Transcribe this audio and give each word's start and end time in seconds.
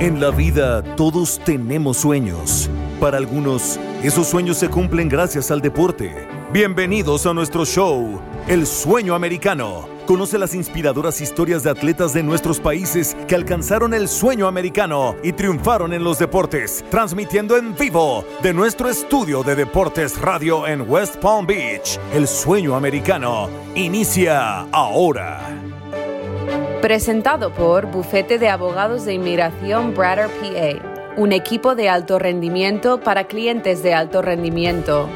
En 0.00 0.20
la 0.20 0.30
vida 0.30 0.80
todos 0.94 1.40
tenemos 1.44 1.96
sueños. 1.96 2.70
Para 3.00 3.16
algunos, 3.16 3.80
esos 4.00 4.28
sueños 4.28 4.56
se 4.56 4.68
cumplen 4.68 5.08
gracias 5.08 5.50
al 5.50 5.60
deporte. 5.60 6.28
Bienvenidos 6.52 7.26
a 7.26 7.34
nuestro 7.34 7.64
show, 7.64 8.20
El 8.46 8.64
Sueño 8.64 9.16
Americano. 9.16 9.88
Conoce 10.06 10.38
las 10.38 10.54
inspiradoras 10.54 11.20
historias 11.20 11.64
de 11.64 11.70
atletas 11.70 12.12
de 12.12 12.22
nuestros 12.22 12.60
países 12.60 13.16
que 13.26 13.34
alcanzaron 13.34 13.92
el 13.92 14.06
sueño 14.06 14.46
americano 14.46 15.16
y 15.24 15.32
triunfaron 15.32 15.92
en 15.92 16.04
los 16.04 16.20
deportes, 16.20 16.84
transmitiendo 16.92 17.56
en 17.56 17.74
vivo 17.74 18.24
de 18.40 18.54
nuestro 18.54 18.88
estudio 18.88 19.42
de 19.42 19.56
Deportes 19.56 20.16
Radio 20.20 20.64
en 20.68 20.88
West 20.88 21.16
Palm 21.16 21.44
Beach. 21.44 21.98
El 22.14 22.28
Sueño 22.28 22.76
Americano 22.76 23.50
inicia 23.74 24.60
ahora. 24.70 25.67
Presentado 26.80 27.52
por 27.52 27.86
Bufete 27.90 28.38
de 28.38 28.48
Abogados 28.48 29.04
de 29.04 29.12
Inmigración 29.12 29.94
Bradder 29.94 30.28
PA, 30.28 31.14
un 31.16 31.32
equipo 31.32 31.74
de 31.74 31.88
alto 31.88 32.20
rendimiento 32.20 33.00
para 33.00 33.26
clientes 33.26 33.82
de 33.82 33.94
alto 33.94 34.22
rendimiento. 34.22 35.08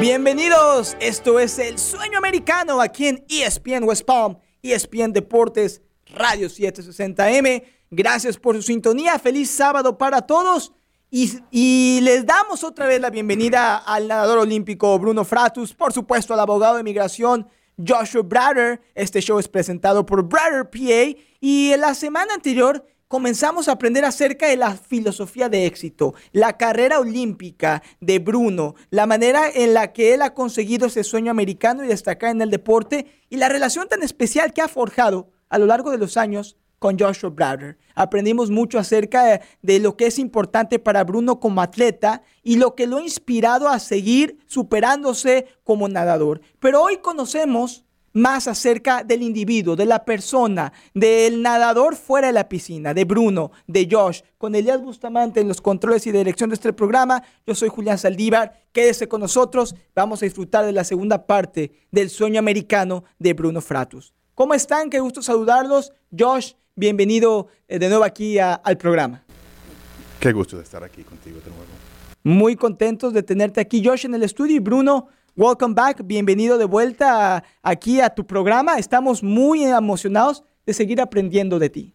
Bienvenidos, 0.00 0.96
esto 0.98 1.38
es 1.38 1.60
El 1.60 1.78
Sueño 1.78 2.18
Americano 2.18 2.80
aquí 2.80 3.06
en 3.06 3.24
ESPN 3.28 3.84
West 3.84 4.04
Palm, 4.04 4.36
ESPN 4.60 5.12
Deportes, 5.12 5.80
Radio 6.06 6.48
760M. 6.48 7.62
Gracias 7.88 8.36
por 8.36 8.56
su 8.56 8.62
sintonía, 8.62 9.16
feliz 9.20 9.48
sábado 9.48 9.96
para 9.96 10.22
todos. 10.22 10.72
Y, 11.16 12.00
les 12.02 12.26
damos 12.26 12.64
otra 12.64 12.88
vez 12.88 13.00
la 13.00 13.08
bienvenida 13.08 13.76
al 13.76 14.08
nadador 14.08 14.38
olímpico 14.38 14.98
Bruno 14.98 15.24
Fratus, 15.24 15.72
por 15.72 15.92
supuesto 15.92 16.34
al 16.34 16.40
abogado 16.40 16.76
de 16.76 16.82
migración 16.82 17.46
Joshua 17.78 18.22
Brader. 18.22 18.80
Este 18.96 19.20
show 19.20 19.38
es 19.38 19.46
presentado 19.46 20.04
por 20.04 20.24
Brader 20.24 20.68
PA 20.68 21.16
y 21.40 21.70
en 21.70 21.82
la 21.82 21.94
semana 21.94 22.34
anterior 22.34 22.84
comenzamos 23.06 23.68
a 23.68 23.72
aprender 23.72 24.04
acerca 24.04 24.48
de 24.48 24.56
la 24.56 24.74
filosofía 24.74 25.48
de 25.48 25.66
éxito, 25.66 26.14
la 26.32 26.56
carrera 26.56 26.98
olímpica 26.98 27.84
de 28.00 28.18
Bruno, 28.18 28.74
la 28.90 29.06
manera 29.06 29.48
en 29.48 29.72
la 29.72 29.92
que 29.92 30.14
él 30.14 30.22
ha 30.22 30.34
conseguido 30.34 30.88
ese 30.88 31.04
sueño 31.04 31.30
americano 31.30 31.84
y 31.84 31.86
destacar 31.86 32.30
en 32.30 32.42
el 32.42 32.50
deporte 32.50 33.06
y 33.30 33.36
la 33.36 33.48
relación 33.48 33.86
tan 33.86 34.02
especial 34.02 34.52
que 34.52 34.62
ha 34.62 34.68
forjado 34.68 35.30
a 35.48 35.58
lo 35.58 35.66
largo 35.66 35.92
de 35.92 35.98
los 35.98 36.16
años 36.16 36.56
con 36.84 36.98
Joshua 36.98 37.30
Browder. 37.30 37.78
Aprendimos 37.94 38.50
mucho 38.50 38.78
acerca 38.78 39.40
de, 39.62 39.78
lo 39.78 39.96
que 39.96 40.04
es 40.04 40.18
importante 40.18 40.78
para 40.78 41.02
Bruno 41.02 41.40
como 41.40 41.62
atleta 41.62 42.20
y 42.42 42.56
lo 42.56 42.74
que 42.74 42.86
lo 42.86 42.98
ha 42.98 43.02
inspirado 43.02 43.70
a 43.70 43.78
seguir 43.78 44.36
superándose 44.44 45.46
como 45.62 45.88
nadador. 45.88 46.42
Pero 46.58 46.82
hoy 46.82 46.98
conocemos 46.98 47.86
más 48.12 48.48
acerca 48.48 49.02
del 49.02 49.22
individuo, 49.22 49.76
de 49.76 49.86
la 49.86 50.04
persona, 50.04 50.74
del 50.92 51.40
nadador 51.40 51.96
fuera 51.96 52.26
de 52.26 52.34
la 52.34 52.50
piscina, 52.50 52.92
de 52.92 53.06
Bruno, 53.06 53.50
de 53.66 53.88
Josh, 53.90 54.20
con 54.36 54.54
Elías 54.54 54.82
Bustamante 54.82 55.40
en 55.40 55.48
los 55.48 55.62
controles 55.62 56.06
y 56.06 56.12
dirección 56.12 56.50
de 56.50 56.56
este 56.56 56.74
programa. 56.74 57.22
Yo 57.46 57.54
soy 57.54 57.70
Julián 57.70 57.96
Saldívar. 57.96 58.60
Quédese 58.72 59.08
con 59.08 59.22
nosotros. 59.22 59.74
Vamos 59.94 60.20
a 60.20 60.26
disfrutar 60.26 60.66
de 60.66 60.72
la 60.72 60.84
segunda 60.84 61.26
parte 61.26 61.72
del 61.90 62.10
sueño 62.10 62.40
americano 62.40 63.04
de 63.18 63.32
Bruno 63.32 63.62
Fratus. 63.62 64.12
¿Cómo 64.34 64.52
están? 64.52 64.90
Qué 64.90 64.98
gusto 64.98 65.22
saludarlos. 65.22 65.92
Josh, 66.16 66.54
bienvenido 66.76 67.48
eh, 67.68 67.78
de 67.78 67.88
nuevo 67.88 68.04
aquí 68.04 68.38
a, 68.38 68.54
al 68.54 68.76
programa. 68.76 69.22
Qué 70.20 70.32
gusto 70.32 70.56
de 70.56 70.62
estar 70.62 70.82
aquí 70.82 71.02
contigo 71.02 71.38
de 71.40 71.50
nuevo. 71.50 71.64
Muy 72.22 72.56
contentos 72.56 73.12
de 73.12 73.22
tenerte 73.22 73.60
aquí, 73.60 73.82
Josh, 73.84 74.06
en 74.06 74.14
el 74.14 74.22
estudio. 74.22 74.56
Y 74.56 74.58
Bruno, 74.58 75.08
welcome 75.36 75.74
back. 75.74 76.00
Bienvenido 76.04 76.56
de 76.58 76.64
vuelta 76.64 77.36
a, 77.36 77.44
aquí 77.62 78.00
a 78.00 78.10
tu 78.10 78.26
programa. 78.26 78.78
Estamos 78.78 79.22
muy 79.22 79.64
emocionados 79.64 80.42
de 80.66 80.72
seguir 80.72 81.00
aprendiendo 81.00 81.58
de 81.58 81.68
ti. 81.68 81.94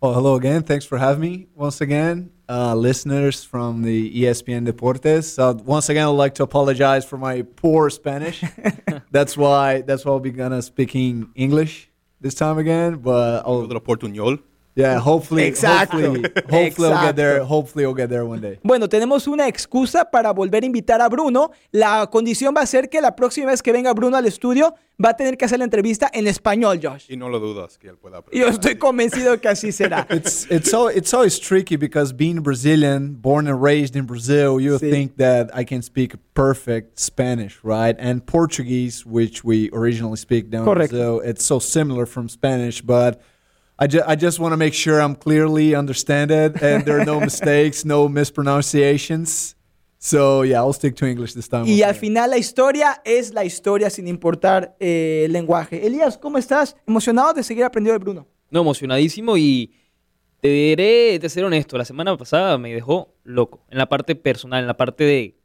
Well, 0.00 0.12
hello 0.14 0.34
again. 0.34 0.62
Thanks 0.62 0.84
for 0.86 0.98
having 0.98 1.20
me 1.20 1.48
once 1.56 1.80
again, 1.80 2.30
uh, 2.46 2.74
listeners 2.74 3.42
from 3.42 3.82
the 3.82 4.10
ESPN 4.10 4.66
Deportes. 4.66 5.38
Uh, 5.38 5.54
once 5.64 5.88
again, 5.88 6.06
I'd 6.06 6.10
like 6.10 6.34
to 6.34 6.42
apologize 6.42 7.06
for 7.06 7.16
my 7.16 7.42
poor 7.56 7.88
Spanish. 7.88 8.44
that's 9.10 9.34
why 9.34 9.80
that's 9.80 10.04
why 10.04 10.12
I'll 10.12 10.20
be 10.20 10.30
gonna 10.30 10.60
speaking 10.60 11.30
English 11.34 11.88
this 12.20 12.34
time 12.34 12.58
again. 12.58 12.96
But 12.96 13.44
I'll, 13.46 13.62
Otro 13.62 13.78
oh. 13.78 13.80
portuñol. 13.80 14.40
Yeah, 14.76 14.98
hopefully, 14.98 15.44
Exacto. 15.44 16.00
hopefully, 16.00 16.30
hopefully 16.50 16.88
I'll 16.92 17.06
get 17.06 17.16
there. 17.16 17.40
Hopefully, 17.44 17.84
we'll 17.86 17.94
get 17.94 18.08
there 18.08 18.24
one 18.24 18.40
day. 18.40 18.58
Bueno, 18.62 18.88
tenemos 18.88 19.26
una 19.28 19.46
excusa 19.48 20.10
para 20.10 20.32
volver 20.32 20.62
a 20.62 20.66
invitar 20.66 21.00
a 21.00 21.08
Bruno. 21.08 21.50
La 21.72 22.08
condición 22.10 22.54
va 22.56 22.62
a 22.62 22.66
ser 22.66 22.88
que 22.88 23.00
la 23.00 23.14
próxima 23.14 23.46
vez 23.52 23.62
que 23.62 23.72
venga 23.72 23.92
Bruno 23.92 24.16
al 24.16 24.26
estudio 24.26 24.74
va 25.04 25.10
a 25.10 25.16
tener 25.16 25.36
que 25.36 25.44
hacer 25.44 25.58
la 25.58 25.64
entrevista 25.64 26.08
en 26.12 26.26
español, 26.26 26.78
Josh. 26.82 27.06
Y 27.08 27.16
no 27.16 27.28
lo 27.28 27.40
dudas 27.40 27.78
que 27.78 27.88
él 27.88 27.96
pueda 27.98 28.22
Y 28.30 28.38
Yo 28.40 28.48
estoy 28.48 28.76
convencido 28.76 29.40
que 29.40 29.48
así 29.48 29.72
será. 29.72 30.06
It's 30.10 30.46
it's 30.50 30.72
al- 30.72 30.88
it's 30.90 31.12
always 31.12 31.38
tricky 31.40 31.76
because 31.76 32.12
being 32.12 32.40
Brazilian, 32.42 33.16
born 33.20 33.48
and 33.48 33.60
raised 33.62 33.96
in 33.96 34.06
Brazil, 34.06 34.60
you 34.60 34.78
Sí. 34.78 34.90
think 34.90 35.16
that 35.16 35.50
I 35.54 35.64
can 35.64 35.82
speak 35.82 36.16
perfect 36.34 36.98
Spanish, 37.00 37.58
right? 37.64 37.96
And 37.98 38.24
Portuguese, 38.24 39.04
which 39.06 39.42
we 39.44 39.68
originally 39.72 40.16
speak 40.16 40.50
down 40.50 40.66
in 40.68 40.74
Brazil, 40.74 41.20
it's 41.24 41.44
so 41.44 41.58
similar 41.58 42.06
from 42.06 42.28
Spanish, 42.28 42.80
but 42.80 43.20
I, 43.78 43.86
ju- 43.88 44.02
I 44.06 44.16
just 44.16 44.38
want 44.38 44.52
to 44.52 44.56
make 44.56 44.72
sure 44.72 45.00
I'm 45.00 45.16
clearly 45.16 45.74
understand 45.74 46.30
it 46.30 46.62
and 46.62 46.84
there 46.84 47.00
are 47.00 47.04
no 47.04 47.18
mistakes, 47.30 47.84
no 47.84 48.08
mispronunciations. 48.08 49.56
So 49.98 50.42
yeah, 50.44 50.58
I'll 50.58 50.72
stick 50.74 50.96
to 50.96 51.06
English 51.06 51.32
this 51.34 51.48
time. 51.48 51.64
Y 51.66 51.82
al 51.82 51.94
final 51.94 52.30
la 52.30 52.36
historia 52.36 53.00
es 53.04 53.32
la 53.32 53.44
historia 53.44 53.88
sin 53.90 54.06
importar 54.06 54.76
eh, 54.78 55.22
el 55.24 55.32
lenguaje. 55.32 55.86
Elías, 55.86 56.18
¿cómo 56.18 56.38
estás? 56.38 56.76
¿Emocionado 56.86 57.32
de 57.32 57.42
seguir 57.42 57.64
aprendiendo 57.64 57.98
de 57.98 58.04
Bruno? 58.04 58.28
No, 58.50 58.60
emocionadísimo 58.60 59.36
y 59.36 59.72
te 60.40 60.48
diré, 60.48 61.18
de 61.18 61.28
ser 61.30 61.42
honesto, 61.42 61.78
la 61.78 61.86
semana 61.86 62.14
pasada 62.18 62.58
me 62.58 62.74
dejó 62.74 63.14
loco. 63.24 63.64
En 63.70 63.78
la 63.78 63.88
parte 63.88 64.14
personal, 64.14 64.60
en 64.60 64.66
la 64.66 64.76
parte 64.76 65.04
de... 65.04 65.38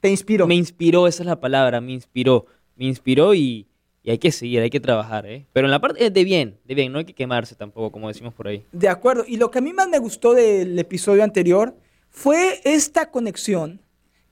Te 0.00 0.08
inspiro. 0.08 0.46
Me 0.46 0.54
inspiró, 0.54 1.08
esa 1.08 1.24
es 1.24 1.26
la 1.26 1.40
palabra, 1.40 1.80
me 1.80 1.92
inspiró. 1.92 2.46
Me 2.76 2.84
inspiró 2.84 3.34
y, 3.34 3.65
y 4.06 4.10
hay 4.12 4.18
que 4.18 4.30
seguir, 4.30 4.60
hay 4.60 4.70
que 4.70 4.78
trabajar, 4.78 5.26
¿eh? 5.26 5.46
Pero 5.52 5.66
en 5.66 5.72
la 5.72 5.80
parte 5.80 6.08
de 6.08 6.24
bien, 6.24 6.60
de 6.64 6.76
bien, 6.76 6.92
no 6.92 7.00
hay 7.00 7.04
que 7.04 7.12
quemarse 7.12 7.56
tampoco, 7.56 7.90
como 7.90 8.06
decimos 8.06 8.32
por 8.32 8.46
ahí. 8.46 8.64
De 8.70 8.88
acuerdo. 8.88 9.24
Y 9.26 9.36
lo 9.36 9.50
que 9.50 9.58
a 9.58 9.60
mí 9.60 9.72
más 9.72 9.88
me 9.88 9.98
gustó 9.98 10.32
del 10.32 10.78
episodio 10.78 11.24
anterior 11.24 11.74
fue 12.08 12.60
esta 12.62 13.10
conexión 13.10 13.80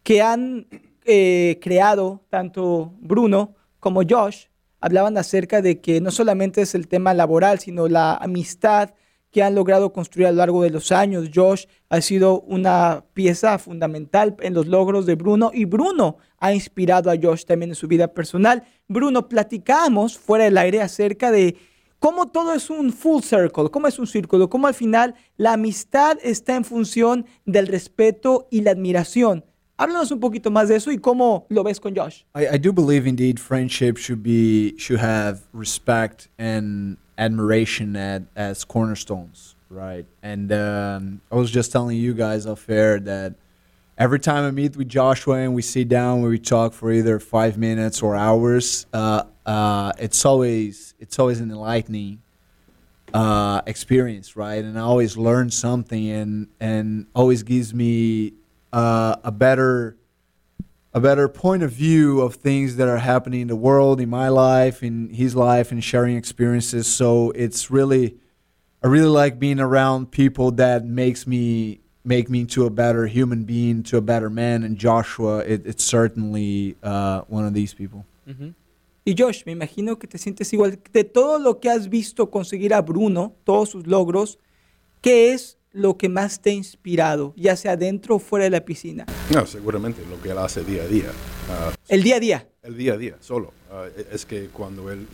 que 0.04 0.22
han 0.22 0.68
eh, 1.04 1.58
creado 1.60 2.22
tanto 2.30 2.92
Bruno 3.00 3.56
como 3.80 4.02
Josh. 4.08 4.44
Hablaban 4.78 5.18
acerca 5.18 5.60
de 5.60 5.80
que 5.80 6.00
no 6.00 6.12
solamente 6.12 6.62
es 6.62 6.76
el 6.76 6.86
tema 6.86 7.12
laboral, 7.12 7.58
sino 7.58 7.88
la 7.88 8.14
amistad 8.14 8.94
que 9.34 9.42
han 9.42 9.56
logrado 9.56 9.92
construir 9.92 10.28
a 10.28 10.30
lo 10.30 10.36
largo 10.36 10.62
de 10.62 10.70
los 10.70 10.92
años. 10.92 11.28
Josh 11.34 11.64
ha 11.88 12.00
sido 12.00 12.42
una 12.42 13.04
pieza 13.14 13.58
fundamental 13.58 14.36
en 14.38 14.54
los 14.54 14.68
logros 14.68 15.06
de 15.06 15.16
Bruno 15.16 15.50
y 15.52 15.64
Bruno 15.64 16.18
ha 16.38 16.54
inspirado 16.54 17.10
a 17.10 17.16
Josh 17.20 17.44
también 17.44 17.72
en 17.72 17.74
su 17.74 17.88
vida 17.88 18.06
personal. 18.14 18.62
Bruno, 18.86 19.28
platicamos 19.28 20.16
fuera 20.16 20.44
del 20.44 20.56
aire 20.56 20.80
acerca 20.82 21.32
de 21.32 21.56
cómo 21.98 22.28
todo 22.28 22.54
es 22.54 22.70
un 22.70 22.92
full 22.92 23.22
circle, 23.22 23.70
cómo 23.72 23.88
es 23.88 23.98
un 23.98 24.06
círculo, 24.06 24.48
cómo 24.48 24.68
al 24.68 24.74
final 24.74 25.16
la 25.36 25.54
amistad 25.54 26.16
está 26.22 26.54
en 26.54 26.64
función 26.64 27.26
del 27.44 27.66
respeto 27.66 28.46
y 28.52 28.60
la 28.60 28.70
admiración. 28.70 29.44
Háblanos 29.76 30.12
un 30.12 30.20
poquito 30.20 30.52
más 30.52 30.68
de 30.68 30.76
eso 30.76 30.92
y 30.92 30.98
cómo 30.98 31.46
lo 31.48 31.64
ves 31.64 31.80
con 31.80 31.96
Josh. 31.96 32.22
I, 32.36 32.54
I 32.54 32.58
do 32.60 32.72
believe 32.72 33.08
indeed 33.08 33.40
friendship 33.40 33.94
should 33.98 34.22
be 34.22 34.76
should 34.78 35.02
have 35.02 35.40
respect 35.52 36.28
and 36.38 36.98
admiration 37.18 37.96
at, 37.96 38.22
as 38.36 38.64
cornerstones, 38.64 39.54
right? 39.68 40.06
And 40.22 40.52
um, 40.52 41.20
I 41.30 41.36
was 41.36 41.50
just 41.50 41.72
telling 41.72 41.96
you 41.96 42.14
guys 42.14 42.46
off 42.46 42.68
air 42.68 42.98
that 43.00 43.34
every 43.96 44.18
time 44.18 44.44
I 44.44 44.50
meet 44.50 44.76
with 44.76 44.88
Joshua 44.88 45.36
and 45.36 45.54
we 45.54 45.62
sit 45.62 45.88
down 45.88 46.22
we 46.22 46.38
talk 46.38 46.72
for 46.72 46.92
either 46.92 47.18
five 47.18 47.56
minutes 47.56 48.02
or 48.02 48.16
hours, 48.16 48.86
uh, 48.92 49.24
uh, 49.46 49.92
it's 49.98 50.24
always 50.24 50.94
it's 50.98 51.18
always 51.18 51.40
an 51.40 51.50
enlightening 51.50 52.22
uh, 53.12 53.62
experience, 53.66 54.36
right? 54.36 54.64
And 54.64 54.78
I 54.78 54.82
always 54.82 55.16
learn 55.16 55.50
something, 55.50 56.10
and 56.10 56.48
and 56.60 57.06
always 57.14 57.42
gives 57.42 57.72
me 57.72 58.32
uh, 58.72 59.16
a 59.22 59.30
better 59.30 59.96
a 60.94 61.00
better 61.00 61.28
point 61.28 61.64
of 61.64 61.72
view 61.72 62.20
of 62.20 62.36
things 62.36 62.76
that 62.76 62.86
are 62.86 62.98
happening 62.98 63.40
in 63.40 63.48
the 63.48 63.56
world, 63.56 64.00
in 64.00 64.08
my 64.08 64.28
life, 64.28 64.80
in 64.82 65.10
his 65.10 65.34
life, 65.34 65.72
and 65.72 65.82
sharing 65.82 66.16
experiences. 66.16 66.86
So 66.86 67.32
it's 67.32 67.68
really, 67.68 68.16
I 68.82 68.86
really 68.86 69.08
like 69.08 69.40
being 69.40 69.58
around 69.58 70.12
people 70.12 70.52
that 70.52 70.84
makes 70.84 71.26
me 71.26 71.80
make 72.06 72.28
me 72.28 72.40
into 72.40 72.66
a 72.66 72.70
better 72.70 73.06
human 73.06 73.44
being, 73.44 73.82
to 73.82 73.96
a 73.96 74.00
better 74.00 74.28
man. 74.28 74.62
And 74.62 74.76
Joshua, 74.76 75.38
it, 75.38 75.66
it's 75.66 75.82
certainly 75.82 76.76
uh, 76.82 77.22
one 77.28 77.46
of 77.46 77.54
these 77.54 77.74
people. 77.74 78.04
Ujú. 78.28 78.54
Y 79.06 79.14
Josh, 79.14 79.44
me 79.44 79.52
imagino 79.52 79.98
que 79.98 80.06
te 80.06 80.18
sientes 80.18 80.52
igual 80.52 80.78
de 80.92 81.04
todo 81.04 81.38
lo 81.38 81.60
que 81.60 81.70
has 81.70 81.88
visto 81.88 82.30
conseguir 82.30 82.72
a 82.72 82.80
Bruno, 82.80 83.34
todos 83.44 83.70
sus 83.70 83.84
logros, 83.84 84.38
¿qué 85.02 85.32
es 85.32 85.58
lo 85.74 85.98
que 85.98 86.08
más 86.08 86.40
te 86.40 86.50
ha 86.50 86.52
inspirado, 86.54 87.34
ya 87.36 87.56
sea 87.56 87.76
dentro 87.76 88.14
o 88.16 88.18
fuera 88.20 88.44
de 88.44 88.50
la 88.50 88.64
piscina? 88.64 89.04
No, 89.30 89.44
seguramente 89.44 90.02
lo 90.08 90.20
que 90.22 90.30
él 90.30 90.38
hace 90.38 90.62
día 90.64 90.84
a 90.84 90.86
día. 90.86 91.10
Ah, 91.50 91.72
El 91.88 92.02
día 92.02 92.16
a 92.16 92.20
día. 92.20 92.48
el 92.62 92.76
día 92.76 92.94
a 92.94 92.96
día, 92.96 93.16
solo. 93.20 93.52
Ah, 93.70 93.84
e- 93.94 94.06
es 94.12 94.24
que 94.24 94.46
cuando 94.52 94.90
él, 94.90 95.06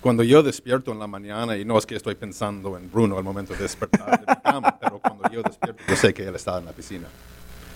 Cuando 0.00 0.22
yo 0.22 0.42
despierto 0.42 0.92
en 0.92 0.98
la 0.98 1.06
mañana, 1.06 1.56
y 1.58 1.64
no 1.64 1.76
es 1.78 1.84
que 1.86 1.94
estoy 1.94 2.14
pensando 2.16 2.76
en 2.76 2.90
Bruno 2.90 3.18
al 3.18 3.24
momento 3.24 3.52
de 3.54 3.60
despertar 3.60 4.18
de 4.24 4.34
mi 4.34 4.40
cama, 4.42 4.78
pero 4.80 4.98
cuando 4.98 5.30
yo 5.30 5.42
despierto, 5.42 5.82
yo 5.86 5.94
sé 5.96 6.12
que 6.14 6.24
él 6.26 6.34
está 6.34 6.58
en 6.58 6.64
la 6.64 6.72
piscina. 6.72 7.06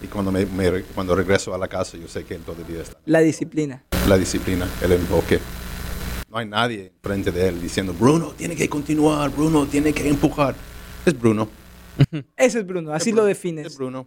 Y 0.02 0.06
cuando, 0.08 0.32
me, 0.32 0.44
me- 0.46 0.82
cuando 0.94 1.14
regreso 1.14 1.54
a 1.54 1.58
la 1.58 1.68
casa, 1.68 1.96
yo 1.98 2.08
sé 2.08 2.24
que 2.24 2.34
él 2.34 2.40
todavía 2.42 2.80
está. 2.82 2.98
La 3.06 3.20
disciplina. 3.20 3.84
La 4.08 4.16
disciplina, 4.18 4.66
el 4.82 4.92
enfoque. 4.92 5.38
No 6.30 6.38
hay 6.38 6.46
nadie 6.48 6.92
frente 7.00 7.30
de 7.30 7.46
él 7.48 7.60
diciendo, 7.62 7.94
Bruno, 7.94 8.32
tiene 8.36 8.56
que 8.56 8.68
continuar, 8.68 9.30
Bruno, 9.30 9.66
tiene 9.66 9.92
que 9.92 10.08
empujar. 10.08 10.54
Es 11.06 11.16
Bruno. 11.16 11.46
Ese 12.36 12.58
es 12.60 12.66
Bruno, 12.66 12.92
así 12.92 13.12
lo 13.12 13.24
defines. 13.24 13.66
Es 13.66 13.76
Bruno. 13.76 14.06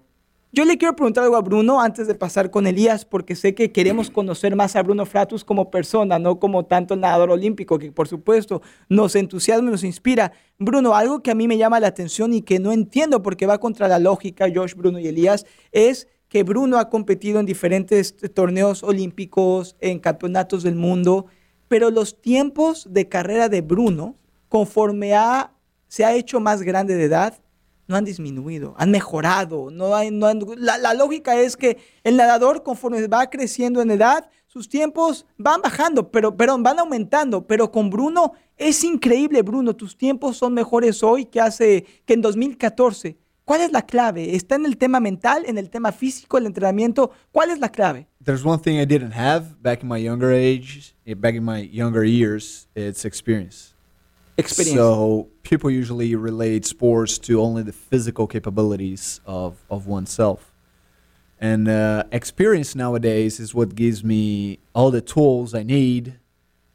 Yo 0.53 0.63
le 0.63 0.77
quiero 0.77 0.95
preguntar 0.95 1.25
algo 1.25 1.35
a 1.35 1.41
Bruno 1.41 1.81
antes 1.81 2.07
de 2.07 2.15
pasar 2.15 2.49
con 2.49 2.67
Elías, 2.67 3.03
porque 3.03 3.35
sé 3.35 3.53
que 3.53 3.73
queremos 3.73 4.09
conocer 4.09 4.55
más 4.55 4.77
a 4.77 4.81
Bruno 4.81 5.05
Fratus 5.05 5.43
como 5.43 5.69
persona, 5.69 6.19
no 6.19 6.39
como 6.39 6.65
tanto 6.65 6.93
el 6.93 7.01
nadador 7.01 7.31
olímpico, 7.31 7.77
que 7.77 7.91
por 7.91 8.07
supuesto 8.07 8.61
nos 8.87 9.15
entusiasma 9.15 9.67
y 9.67 9.71
nos 9.71 9.83
inspira. 9.83 10.31
Bruno, 10.57 10.95
algo 10.95 11.21
que 11.21 11.31
a 11.31 11.35
mí 11.35 11.49
me 11.49 11.57
llama 11.57 11.81
la 11.81 11.87
atención 11.87 12.33
y 12.33 12.43
que 12.43 12.59
no 12.59 12.71
entiendo 12.71 13.21
porque 13.21 13.45
va 13.45 13.59
contra 13.59 13.89
la 13.89 13.99
lógica, 13.99 14.47
Josh, 14.53 14.73
Bruno 14.73 14.99
y 14.99 15.07
Elías, 15.07 15.45
es 15.73 16.07
que 16.29 16.43
Bruno 16.43 16.77
ha 16.77 16.89
competido 16.89 17.41
en 17.41 17.45
diferentes 17.45 18.15
torneos 18.33 18.83
olímpicos, 18.83 19.75
en 19.81 19.99
campeonatos 19.99 20.63
del 20.63 20.75
mundo, 20.75 21.25
pero 21.67 21.91
los 21.91 22.21
tiempos 22.21 22.87
de 22.89 23.09
carrera 23.09 23.49
de 23.49 23.61
Bruno, 23.61 24.15
conforme 24.47 25.13
ha, 25.13 25.51
se 25.89 26.05
ha 26.05 26.15
hecho 26.15 26.39
más 26.39 26.61
grande 26.61 26.95
de 26.95 27.03
edad, 27.03 27.37
no 27.87 27.95
han 27.95 28.05
disminuido, 28.05 28.75
han 28.77 28.91
mejorado. 28.91 29.69
No 29.71 29.95
hay, 29.95 30.11
no 30.11 30.27
han- 30.27 30.43
la, 30.57 30.77
la 30.77 30.93
lógica 30.93 31.39
es 31.39 31.55
que 31.57 31.77
el 32.03 32.17
nadador, 32.17 32.63
conforme 32.63 33.05
va 33.07 33.29
creciendo 33.29 33.81
en 33.81 33.91
edad, 33.91 34.29
sus 34.45 34.69
tiempos 34.69 35.25
van 35.37 35.61
bajando, 35.61 36.09
pero, 36.11 36.35
perdón, 36.35 36.63
van 36.63 36.79
aumentando. 36.79 37.45
Pero 37.47 37.71
con 37.71 37.89
Bruno 37.89 38.33
es 38.57 38.83
increíble, 38.83 39.41
Bruno. 39.41 39.75
Tus 39.75 39.97
tiempos 39.97 40.37
son 40.37 40.53
mejores 40.53 41.03
hoy 41.03 41.25
que 41.25 41.39
hace 41.41 41.85
que 42.05 42.13
en 42.13 42.21
2014. 42.21 43.17
¿Cuál 43.45 43.61
es 43.61 43.71
la 43.71 43.81
clave? 43.85 44.35
¿Está 44.35 44.55
en 44.55 44.65
el 44.65 44.77
tema 44.77 44.99
mental, 44.99 45.43
en 45.47 45.57
el 45.57 45.69
tema 45.69 45.93
físico, 45.93 46.37
el 46.37 46.47
entrenamiento? 46.47 47.11
¿Cuál 47.31 47.51
es 47.51 47.59
la 47.59 47.69
clave? 47.69 48.07
There's 48.21 48.43
one 48.45 48.61
thing 48.61 48.77
I 48.81 48.85
didn't 48.85 49.13
have 49.13 49.55
back 49.61 49.83
in 49.83 49.87
my 49.87 50.03
younger 50.03 50.33
age, 50.33 50.93
eh, 51.05 51.13
back 51.15 51.35
in 51.35 51.45
my 51.45 51.61
younger 51.71 52.03
years. 52.03 52.67
It's 52.75 53.05
experience. 53.05 53.73
Experiencia. 54.37 54.75
So 54.75 55.29
people 55.43 55.71
usually 55.71 56.15
relate 56.15 56.65
sports 56.65 57.17
to 57.19 57.41
only 57.41 57.63
the 57.63 57.73
physical 57.73 58.27
capabilities 58.27 59.19
of, 59.25 59.63
of 59.69 59.87
oneself. 59.87 60.53
And 61.39 61.67
uh, 61.67 62.03
experience 62.11 62.75
nowadays 62.75 63.39
is 63.39 63.53
what 63.53 63.75
gives 63.75 64.03
me 64.03 64.59
all 64.73 64.91
the 64.91 65.01
tools 65.01 65.53
I 65.53 65.63
need 65.63 66.19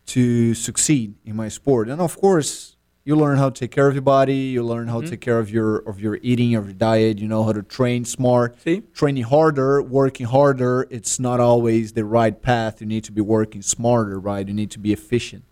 to 0.06 0.55
succeed 0.55 1.14
in 1.25 1.37
my 1.37 1.49
sport. 1.49 1.88
And 1.88 2.00
of 2.00 2.19
course, 2.20 2.76
you 3.05 3.17
learn 3.17 3.38
how 3.38 3.50
to 3.50 3.61
take 3.61 3.73
care 3.73 3.88
of 3.88 3.94
your 3.94 4.03
body. 4.03 4.37
You 4.37 4.62
learn 4.62 4.87
how 4.87 5.00
to 5.00 5.08
take 5.08 5.20
care 5.20 5.41
of 5.41 5.50
your 5.50 5.79
of 5.79 5.99
your 5.99 6.20
eating, 6.23 6.55
of 6.55 6.67
your 6.67 6.75
diet. 6.75 7.19
You 7.19 7.26
know 7.26 7.43
how 7.43 7.53
to 7.53 7.62
train 7.62 8.05
smart. 8.05 8.56
Sí. 8.65 8.85
Training 8.94 9.25
harder, 9.25 9.82
working 9.82 10.26
harder. 10.26 10.87
It's 10.88 11.19
not 11.19 11.41
always 11.41 11.94
the 11.94 12.05
right 12.05 12.41
path. 12.41 12.81
You 12.81 12.87
need 12.87 13.03
to 13.05 13.12
be 13.12 13.20
working 13.20 13.62
smarter, 13.62 14.20
right? 14.20 14.47
You 14.47 14.55
need 14.55 14.70
to 14.73 14.79
be 14.79 14.93
efficient 14.93 15.44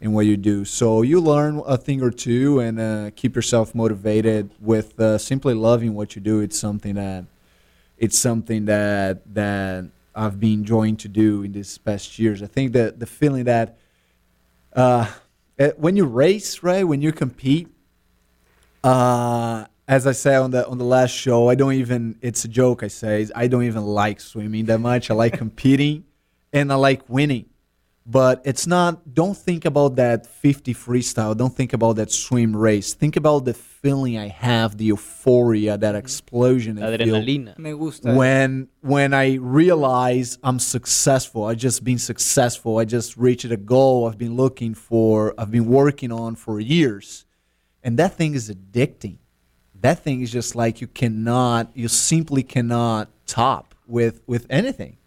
in 0.00 0.12
what 0.12 0.26
you 0.26 0.36
do. 0.36 0.64
So 0.64 1.02
you 1.02 1.20
learn 1.20 1.62
a 1.66 1.76
thing 1.76 2.02
or 2.02 2.10
two 2.10 2.60
and 2.60 2.80
uh, 2.80 3.10
keep 3.16 3.34
yourself 3.34 3.74
motivated 3.74 4.50
with 4.60 4.98
uh, 5.00 5.18
simply 5.18 5.54
loving 5.54 5.94
what 5.94 6.14
you 6.14 6.22
do. 6.22 6.40
It's 6.40 6.58
something 6.58 6.94
that 6.94 7.24
it's 7.96 8.16
something 8.16 8.66
that 8.66 9.34
that 9.34 9.86
I've 10.14 10.38
been 10.38 10.60
enjoying 10.60 10.96
to 10.98 11.08
do 11.08 11.42
in 11.42 11.52
these 11.52 11.78
past 11.78 12.18
years. 12.18 12.42
I 12.42 12.46
think 12.46 12.72
that 12.72 13.00
the 13.00 13.06
feeling 13.06 13.44
that 13.44 13.76
uh, 14.72 15.10
eh, 15.58 15.72
when 15.76 15.96
you 15.96 16.04
race, 16.04 16.62
right, 16.62 16.84
when 16.84 17.02
you 17.02 17.12
compete, 17.12 17.68
uh, 18.84 19.64
as 19.88 20.06
I 20.06 20.12
said 20.12 20.36
on 20.38 20.50
the 20.52 20.66
on 20.66 20.78
the 20.78 20.84
last 20.84 21.10
show, 21.10 21.48
I 21.48 21.56
don't 21.56 21.72
even. 21.72 22.18
It's 22.20 22.44
a 22.44 22.48
joke. 22.48 22.82
I 22.82 22.88
say 22.88 23.26
I 23.34 23.48
don't 23.48 23.64
even 23.64 23.84
like 23.84 24.20
swimming 24.20 24.66
that 24.66 24.78
much. 24.78 25.10
I 25.10 25.14
like 25.14 25.32
competing, 25.38 26.04
and 26.52 26.72
I 26.72 26.76
like 26.76 27.08
winning. 27.08 27.47
But 28.10 28.40
it's 28.46 28.66
not. 28.66 29.12
Don't 29.12 29.36
think 29.36 29.66
about 29.66 29.96
that 29.96 30.26
50 30.26 30.72
freestyle. 30.72 31.36
Don't 31.36 31.54
think 31.54 31.74
about 31.74 31.96
that 31.96 32.10
swim 32.10 32.56
race. 32.56 32.94
Think 32.94 33.16
about 33.16 33.44
the 33.44 33.52
feeling 33.52 34.16
I 34.16 34.28
have, 34.28 34.78
the 34.78 34.86
euphoria, 34.86 35.76
that 35.76 35.88
mm-hmm. 35.88 35.98
explosion. 35.98 36.76
La 36.76 36.86
I 36.86 36.96
feel 36.96 37.16
adrenalina. 37.16 37.58
Me 37.58 37.72
gusta. 37.72 38.14
when 38.14 38.68
when 38.80 39.12
I 39.12 39.34
realize 39.34 40.38
I'm 40.42 40.58
successful, 40.58 41.44
I 41.44 41.54
just 41.54 41.84
been 41.84 41.98
successful. 41.98 42.78
I 42.78 42.86
just 42.86 43.18
reached 43.18 43.44
a 43.44 43.58
goal 43.58 44.08
I've 44.08 44.16
been 44.16 44.36
looking 44.36 44.72
for, 44.72 45.34
I've 45.36 45.50
been 45.50 45.66
working 45.66 46.10
on 46.10 46.34
for 46.34 46.60
years. 46.60 47.26
And 47.82 47.98
that 47.98 48.14
thing 48.14 48.34
is 48.34 48.50
addicting. 48.50 49.18
That 49.80 49.98
thing 49.98 50.22
is 50.22 50.32
just 50.32 50.56
like 50.56 50.80
you 50.80 50.86
cannot, 50.86 51.70
you 51.74 51.88
simply 51.88 52.42
cannot 52.42 53.10
top 53.26 53.74
with 53.86 54.22
with 54.26 54.46
anything. 54.48 54.97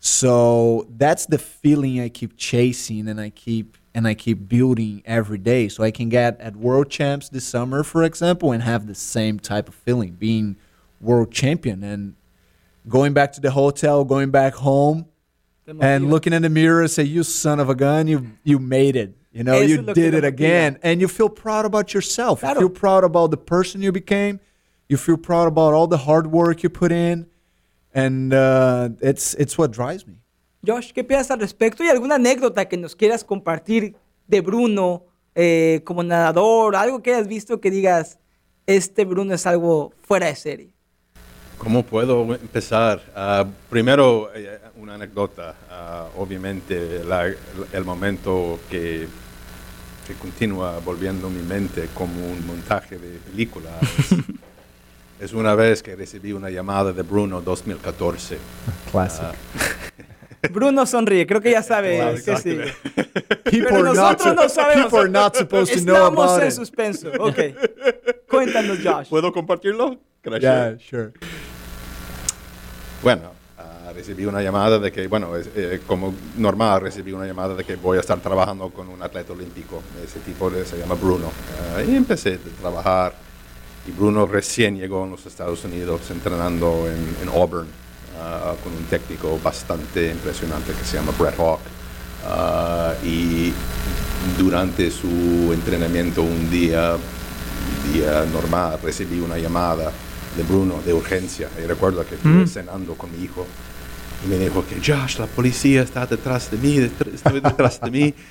So 0.00 0.86
that's 0.96 1.26
the 1.26 1.38
feeling 1.38 2.00
I 2.00 2.08
keep 2.08 2.36
chasing 2.36 3.08
and 3.08 3.20
I 3.20 3.30
keep 3.30 3.76
and 3.94 4.06
I 4.06 4.14
keep 4.14 4.48
building 4.48 5.02
every 5.04 5.38
day. 5.38 5.68
So 5.68 5.82
I 5.82 5.90
can 5.90 6.08
get 6.08 6.40
at 6.40 6.54
World 6.54 6.88
Champs 6.88 7.28
this 7.28 7.44
summer, 7.44 7.82
for 7.82 8.04
example, 8.04 8.52
and 8.52 8.62
have 8.62 8.86
the 8.86 8.94
same 8.94 9.40
type 9.40 9.68
of 9.68 9.74
feeling, 9.74 10.12
being 10.12 10.56
world 11.00 11.32
champion 11.32 11.82
and 11.82 12.14
going 12.88 13.12
back 13.12 13.32
to 13.32 13.40
the 13.40 13.50
hotel, 13.50 14.04
going 14.04 14.30
back 14.30 14.54
home, 14.54 15.06
and 15.80 16.10
looking 16.10 16.32
in 16.32 16.42
the 16.42 16.48
mirror 16.48 16.80
and 16.80 16.90
say, 16.90 17.02
"You 17.02 17.22
son 17.22 17.60
of 17.60 17.68
a 17.68 17.74
gun, 17.74 18.08
you 18.08 18.32
you 18.44 18.58
made 18.58 18.96
it. 18.96 19.16
You 19.32 19.44
know, 19.44 19.60
you 19.60 19.80
es 19.80 19.86
lo 19.86 19.94
que 19.94 20.02
did 20.02 20.14
it 20.14 20.24
again." 20.24 20.78
And 20.82 21.00
you 21.00 21.08
feel 21.08 21.28
proud 21.28 21.66
about 21.66 21.92
yourself. 21.92 22.42
You 22.42 22.54
feel 22.54 22.70
proud 22.70 23.04
about 23.04 23.30
the 23.30 23.36
person 23.36 23.82
you 23.82 23.92
became. 23.92 24.40
You 24.88 24.96
feel 24.96 25.18
proud 25.18 25.48
about 25.48 25.74
all 25.74 25.86
the 25.86 25.98
hard 25.98 26.28
work 26.28 26.62
you 26.62 26.70
put 26.70 26.90
in, 26.92 27.26
and 27.94 28.32
uh, 28.32 28.88
it's 29.00 29.34
it's 29.38 29.56
what 29.58 29.70
drives 29.70 30.06
me. 30.06 30.14
Josh, 30.66 30.92
¿qué 30.92 31.04
piensas 31.04 31.30
al 31.30 31.40
respecto? 31.40 31.84
¿Y 31.84 31.88
alguna 31.88 32.16
anécdota 32.16 32.68
que 32.68 32.76
nos 32.76 32.96
quieras 32.96 33.24
compartir 33.24 33.94
de 34.26 34.40
Bruno 34.40 35.04
eh, 35.34 35.82
como 35.84 36.02
nadador? 36.02 36.74
Algo 36.76 37.00
que 37.02 37.14
hayas 37.14 37.28
visto 37.28 37.60
que 37.60 37.70
digas, 37.70 38.18
este 38.66 39.04
Bruno 39.04 39.34
es 39.34 39.46
algo 39.46 39.92
fuera 40.02 40.26
de 40.26 40.34
serie. 40.36 40.74
¿Cómo 41.58 41.82
puedo 41.84 42.22
empezar? 42.34 43.00
Ah, 43.16 43.44
primero, 43.70 44.30
eh, 44.34 44.58
una 44.76 44.94
anécdota. 44.94 45.54
Ah, 45.70 46.08
obviamente, 46.16 47.02
la- 47.04 47.26
el 47.72 47.84
momento 47.84 48.58
que, 48.70 49.06
que 50.06 50.14
continúa 50.14 50.78
volviendo 50.80 51.28
mi 51.30 51.42
mente 51.42 51.88
como 51.94 52.24
un 52.26 52.46
montaje 52.46 52.96
de 52.98 53.18
película 53.18 53.70
es, 55.20 55.32
una 55.32 55.54
vez 55.54 55.82
que 55.82 55.96
recibí 55.96 56.32
una 56.32 56.50
llamada 56.50 56.92
de 56.92 57.02
Bruno 57.02 57.40
2014. 57.40 58.38
Classic. 58.90 59.24
Ah, 59.24 59.32
Bruno 60.52 60.86
sonríe, 60.86 61.26
creo 61.26 61.40
que 61.40 61.50
ya 61.50 61.62
sabe 61.62 61.96
Claro, 61.96 62.16
que 62.24 62.36
sí. 62.36 62.58
Pero 63.44 63.82
nosotros 63.82 64.34
no 64.36 64.48
sabemos. 64.48 64.84
people 64.84 65.00
are 65.00 65.10
not 65.10 65.34
supposed 65.36 65.74
to 65.74 65.80
know 65.84 65.96
Estamos 65.96 66.24
about 66.30 66.42
en 66.42 66.48
it. 66.48 66.54
suspenso. 66.54 67.08
Ok. 67.18 67.38
Cuéntanos, 68.30 68.78
Josh. 68.84 69.08
¿Puedo 69.08 69.32
compartirlo? 69.32 69.98
Gracias. 70.22 70.42
Yeah, 70.42 70.78
sure. 70.88 71.12
Bueno, 73.02 73.32
ah, 73.58 73.92
recibí 73.94 74.26
una 74.26 74.42
llamada 74.42 74.78
de 74.78 74.92
que, 74.92 75.06
bueno, 75.08 75.36
es, 75.36 75.48
eh, 75.56 75.80
como 75.86 76.14
normal, 76.36 76.80
recibí 76.82 77.12
una 77.12 77.26
llamada 77.26 77.54
de 77.54 77.64
que 77.64 77.76
voy 77.76 77.96
a 77.96 78.00
estar 78.00 78.18
trabajando 78.20 78.70
con 78.70 78.88
un 78.88 79.02
atleta 79.02 79.32
olímpico. 79.32 79.82
Ese 80.04 80.18
tipo 80.20 80.50
de- 80.50 80.64
se 80.64 80.76
llama 80.78 80.94
Bruno. 80.94 81.30
Ah, 81.76 81.82
y 81.82 81.96
empecé 81.96 82.34
a 82.34 82.60
trabajar. 82.60 83.14
Y 83.88 83.90
Bruno 83.92 84.26
recién 84.26 84.76
llegó 84.76 85.04
a 85.04 85.06
los 85.06 85.24
Estados 85.24 85.64
Unidos 85.64 86.02
entrenando 86.10 86.86
en, 86.88 87.16
en 87.22 87.28
Auburn 87.34 87.66
ah, 88.20 88.52
con 88.62 88.72
un 88.74 88.84
técnico 88.84 89.38
bastante 89.42 90.10
impresionante 90.10 90.72
que 90.72 90.84
se 90.84 90.96
llama 90.98 91.12
Brett 91.18 91.38
Hawk. 91.38 91.60
Ah, 92.26 92.92
y 93.02 93.52
durante 94.38 94.90
su 94.90 95.50
entrenamiento 95.54 96.22
un 96.22 96.50
día, 96.50 96.96
un 96.96 97.92
día 97.94 98.24
normal, 98.32 98.78
recibí 98.82 99.20
una 99.20 99.38
llamada 99.38 99.90
de 100.36 100.42
Bruno 100.42 100.82
de 100.84 100.92
urgencia. 100.92 101.48
Y 101.62 101.66
recuerdo 101.66 102.04
que 102.06 102.16
estuve 102.16 102.46
cenando 102.46 102.94
con 102.94 103.10
mi 103.16 103.24
hijo 103.24 103.46
y 104.24 104.28
me 104.28 104.36
dijo 104.36 104.64
que 104.66 104.76
Josh, 104.84 105.18
la 105.18 105.26
policía 105.26 105.82
está 105.82 106.04
detrás 106.04 106.50
de 106.50 106.58
mí, 106.58 106.76
detr- 106.78 107.14
estoy 107.14 107.40
detrás 107.40 107.80
de 107.80 107.90
mí. 107.90 108.14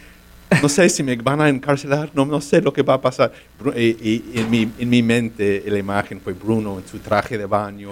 No 0.62 0.70
sé 0.70 0.89
si 0.89 1.04
me 1.04 1.16
van 1.18 1.42
a 1.42 1.50
encarcelar, 1.50 2.10
no, 2.13 2.25
no 2.25 2.39
sé 2.42 2.62
lo 2.62 2.72
que 2.74 2.82
va 2.82 2.96
a 2.96 3.01
pasar. 3.01 3.32
Bru- 3.62 3.74
Y, 3.77 4.24
y 4.34 4.39
en, 4.39 4.50
mi, 4.50 4.72
en 4.80 4.89
mi 4.89 5.04
mente 5.04 5.63
la 5.68 5.77
imagen 5.77 6.20
fue 6.22 6.34
Bruno 6.34 6.80
en 6.80 6.88
su 6.88 7.00
traje 7.00 7.38
de 7.38 7.46
baño, 7.46 7.89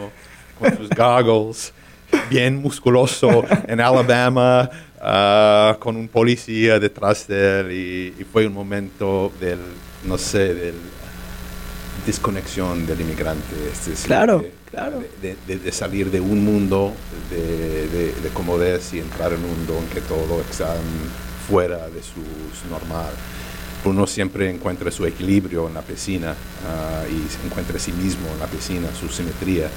con 0.57 0.75
sus 0.77 0.89
goggles, 0.97 1.73
bien 2.29 2.55
musculoso, 2.57 3.43
en 3.67 3.81
Alabama, 3.81 4.69
ah, 5.01 5.75
con 5.79 5.95
un 5.97 6.07
policía 6.07 6.79
detrás 6.79 7.27
de 7.27 7.59
él. 7.59 7.71
Y, 7.71 8.21
y 8.21 8.23
fue 8.23 8.47
un 8.47 8.53
momento 8.53 9.31
del, 9.39 9.59
no 10.05 10.17
sé, 10.17 10.53
del 10.53 10.75
desconexión 12.05 12.85
del 12.85 13.01
inmigrante. 13.01 13.55
Es 13.71 13.85
decir, 13.85 14.05
Claro, 14.07 14.39
de- 14.39 14.51
claro. 14.71 15.03
De, 15.21 15.35
de- 15.47 15.57
de 15.59 15.71
salir 15.71 16.09
de 16.11 16.21
un 16.21 16.43
mundo 16.43 16.93
de, 17.29 17.87
de, 17.87 18.13
de 18.13 18.29
comodez 18.33 18.93
y 18.93 18.99
entrar 18.99 19.33
en 19.33 19.43
un 19.43 19.49
mundo 19.57 19.77
en 19.77 19.87
que 19.89 20.01
todo 20.01 20.39
fuera 21.47 21.89
de 21.89 22.01
su 22.01 22.21
normal. 22.69 23.11
Bruno 23.83 24.07
siempre 24.07 24.49
encuentra 24.49 24.89
su 24.89 25.05
equilibrio 25.05 25.67
en 25.67 25.75
la 25.75 25.81
piscina 25.81 26.33
ah, 26.67 27.03
y 27.07 27.29
se 27.29 27.45
encuentra 27.45 27.77
a 27.77 27.79
sí 27.79 27.91
mismo 27.91 28.27
en 28.33 28.39
la 28.39 28.47
piscina, 28.47 28.87
su 28.99 29.07
simetría. 29.09 29.67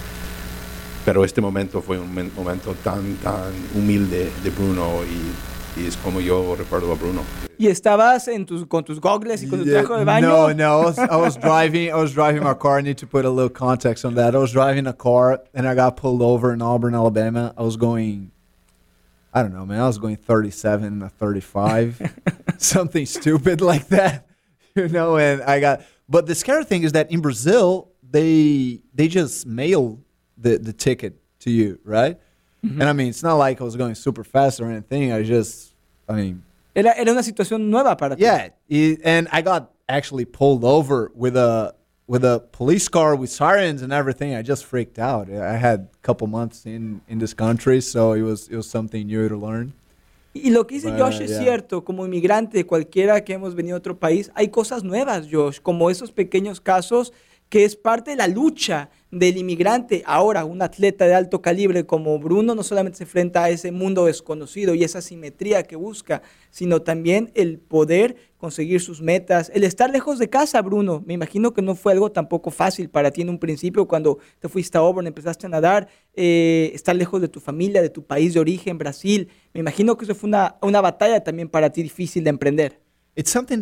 Pero 1.05 1.25
este 1.25 1.41
momento 1.41 1.83
fue 1.83 1.99
un 1.99 2.15
men- 2.15 2.33
momento 2.37 2.75
tan, 2.83 3.15
tan 3.17 3.53
humilde 3.75 4.31
de 4.43 4.51
Bruno 4.51 5.01
y, 5.05 5.81
y 5.83 5.87
es 5.87 5.97
como 5.99 6.21
yo 6.21 6.55
recuerdo 6.57 6.91
a 6.93 6.95
Bruno. 6.97 7.21
Y 7.59 7.67
estabas 7.67 8.29
en 8.29 8.47
tus, 8.47 8.65
con 8.67 8.85
tus 8.85 9.01
gogles 9.01 9.43
y 9.43 9.49
con 9.49 9.59
tu 9.59 9.65
traje 9.65 9.93
de 9.99 10.05
baño. 10.05 10.29
No, 10.29 10.55
no. 10.55 10.81
I 10.83 10.85
was, 10.87 10.99
I 10.99 11.17
was 11.17 11.37
driving. 11.37 11.91
I 11.91 11.95
was 11.97 12.15
driving 12.15 12.43
my 12.45 12.55
car. 12.55 12.79
I 12.79 12.83
need 12.83 12.99
to 12.99 13.07
put 13.07 13.25
a 13.25 13.31
little 13.31 13.51
context 13.51 14.05
on 14.05 14.15
that. 14.15 14.35
I 14.35 14.39
was 14.39 14.53
driving 14.53 14.87
a 14.87 14.93
car 14.93 15.41
and 15.55 15.67
I 15.67 15.75
got 15.75 15.97
pulled 15.97 16.23
over 16.23 16.53
in 16.53 16.63
Auburn, 16.63 16.95
Alabama. 16.95 17.53
I 17.59 17.63
was 17.63 17.77
going, 17.77 18.31
I 19.39 19.43
don't 19.43 19.53
know, 19.53 19.65
man. 19.67 19.81
I 19.81 19.87
was 19.87 19.99
going 19.99 20.17
37 20.17 21.03
or 21.03 21.09
35, 21.09 22.13
something 22.59 23.07
stupid 23.07 23.61
like 23.61 23.89
that, 23.89 24.27
you 24.75 24.89
know. 24.89 25.17
And 25.17 25.43
I 25.43 25.61
got. 25.61 25.83
But 26.09 26.27
the 26.27 26.35
scary 26.35 26.65
thing 26.65 26.83
is 26.85 26.93
that 26.93 27.11
in 27.13 27.21
Brazil, 27.21 27.91
they 28.11 28.81
they 28.95 29.09
just 29.09 29.47
mail 29.47 30.01
the 30.37 30.59
the 30.59 30.73
ticket 30.73 31.21
to 31.41 31.51
you, 31.51 31.79
right? 31.85 32.19
Mm-hmm. 32.65 32.81
And 32.81 32.91
I 32.91 32.93
mean, 32.93 33.09
it's 33.09 33.23
not 33.23 33.35
like 33.35 33.61
I 33.61 33.65
was 33.65 33.77
going 33.77 33.95
super 33.95 34.25
fast 34.25 34.61
or 34.61 34.71
anything. 34.71 35.13
I 35.13 35.23
just, 35.23 35.75
I 36.09 36.15
mean, 36.15 36.43
Era, 36.75 36.93
era 36.97 37.13
una 37.13 37.23
situación 37.23 37.69
nueva 37.71 37.95
para 37.97 38.17
ti. 38.17 38.23
yeah, 38.23 38.49
i- 38.71 38.99
and 39.05 39.29
I 39.31 39.43
got 39.43 39.71
actually 39.89 40.25
pulled 40.25 40.65
over 40.65 41.11
with 41.15 41.37
a 41.37 41.75
with 42.09 42.25
a 42.25 42.43
police 42.53 42.89
car 42.89 43.15
with 43.15 43.31
sirens 43.31 43.83
and 43.83 43.93
everything. 43.93 44.35
I 44.35 44.43
just 44.43 44.65
freaked 44.65 44.99
out. 44.99 45.29
I 45.31 45.57
had 45.59 45.81
a 45.93 46.03
couple 46.03 46.27
months 46.27 46.67
in 46.67 47.03
in 47.07 47.19
this 47.19 47.35
country, 47.35 47.81
so 47.81 48.15
it 48.15 48.23
was 48.23 48.49
it 48.49 48.57
was 48.57 48.69
something 48.69 49.07
new 49.07 49.29
to 49.29 49.37
learn. 49.37 49.75
Y 50.35 50.51
lo 50.51 50.67
que 50.67 50.77
dice 50.77 50.91
Bueno, 50.91 51.05
Josh 51.05 51.21
es 51.23 51.31
ya. 51.31 51.41
cierto, 51.41 51.85
como 51.85 52.05
inmigrante, 52.05 52.65
cualquiera 52.65 53.25
que 53.25 53.35
hemos 53.35 53.55
venido 53.55 53.77
a 53.77 53.79
otro 53.79 53.99
país, 53.99 54.31
hay 54.35 54.49
cosas 54.49 54.85
nuevas, 54.85 55.29
Josh, 55.31 55.59
como 55.61 55.91
esos 55.91 56.13
pequeños 56.13 56.61
casos 56.61 57.13
que 57.49 57.65
es 57.65 57.77
parte 57.77 58.11
de 58.11 58.17
la 58.17 58.29
lucha 58.29 58.91
del 59.11 59.39
inmigrante. 59.39 60.03
Ahora, 60.07 60.45
un 60.45 60.61
atleta 60.61 61.07
de 61.07 61.15
alto 61.15 61.41
calibre 61.41 61.87
como 61.87 62.19
Bruno 62.19 62.55
no 62.55 62.63
solamente 62.63 62.99
se 62.99 63.05
enfrenta 63.05 63.45
a 63.45 63.51
ese 63.51 63.73
mundo 63.73 64.05
desconocido 64.05 64.75
y 64.75 64.85
esa 64.85 65.01
simetría 65.01 65.63
que 65.63 65.77
busca, 65.77 66.23
sino 66.51 66.83
también 66.83 67.31
el 67.35 67.59
poder 67.59 68.17
conseguir 68.37 68.81
sus 68.81 69.01
metas, 69.01 69.51
el 69.55 69.65
estar 69.65 69.91
lejos 69.91 70.19
de 70.19 70.29
casa, 70.29 70.61
Bruno. 70.61 71.03
Me 71.07 71.15
imagino 71.15 71.55
que 71.55 71.63
no 71.63 71.75
fue 71.75 71.93
algo 71.93 72.13
tampoco 72.13 72.51
fácil 72.51 72.91
para 72.91 73.11
ti 73.11 73.23
en 73.23 73.31
un 73.31 73.39
principio 73.39 73.89
cuando 73.89 74.19
te 74.41 74.49
fuiste 74.49 74.77
a 74.77 74.83
Auburn, 74.83 75.07
empezaste 75.07 75.47
a 75.47 75.49
nadar, 75.49 75.89
eh, 76.15 76.71
estar 76.75 76.95
lejos 76.95 77.21
de 77.21 77.29
tu 77.29 77.41
familia, 77.41 77.81
de 77.81 77.91
tu 77.91 78.05
país 78.05 78.35
de 78.35 78.41
origen, 78.41 78.77
Brasil. 78.77 79.29
Me 79.55 79.61
imagino 79.61 79.97
que 79.97 80.05
eso 80.05 80.15
fue 80.15 80.29
una, 80.29 80.57
una 80.61 80.81
batalla 80.81 81.25
también 81.25 81.49
para 81.49 81.71
ti 81.71 81.83
difícil 81.83 82.25
de 82.25 82.31
emprender. 82.31 82.81
It's 83.17 83.31
something 83.31 83.61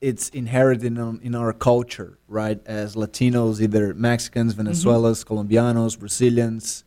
it's 0.00 0.28
inherited 0.30 0.84
in, 0.84 1.20
in 1.22 1.34
our 1.34 1.52
culture, 1.52 2.18
right? 2.28 2.60
As 2.66 2.94
Latinos, 2.96 3.60
either 3.60 3.94
Mexicans, 3.94 4.54
Venezuelans, 4.54 5.24
Colombianos, 5.24 5.98
Brazilians, 5.98 6.84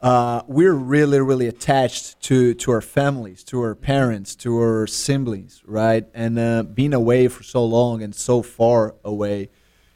uh, 0.00 0.42
we're 0.46 0.74
really, 0.74 1.20
really 1.20 1.48
attached 1.48 2.20
to, 2.20 2.54
to 2.54 2.70
our 2.70 2.80
families, 2.80 3.42
to 3.44 3.60
our 3.60 3.74
parents, 3.74 4.36
to 4.36 4.58
our 4.58 4.86
siblings, 4.86 5.62
right? 5.66 6.06
And 6.14 6.38
uh, 6.38 6.62
being 6.64 6.94
away 6.94 7.28
for 7.28 7.42
so 7.42 7.64
long 7.64 8.02
and 8.02 8.14
so 8.14 8.42
far 8.42 8.94
away, 9.04 9.48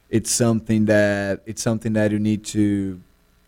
it's 0.08 0.30
something 0.30 0.86
that 0.86 1.42
it's 1.46 1.62
something 1.62 1.92
that 1.92 2.10
you 2.10 2.18
need 2.18 2.44
to. 2.46 3.00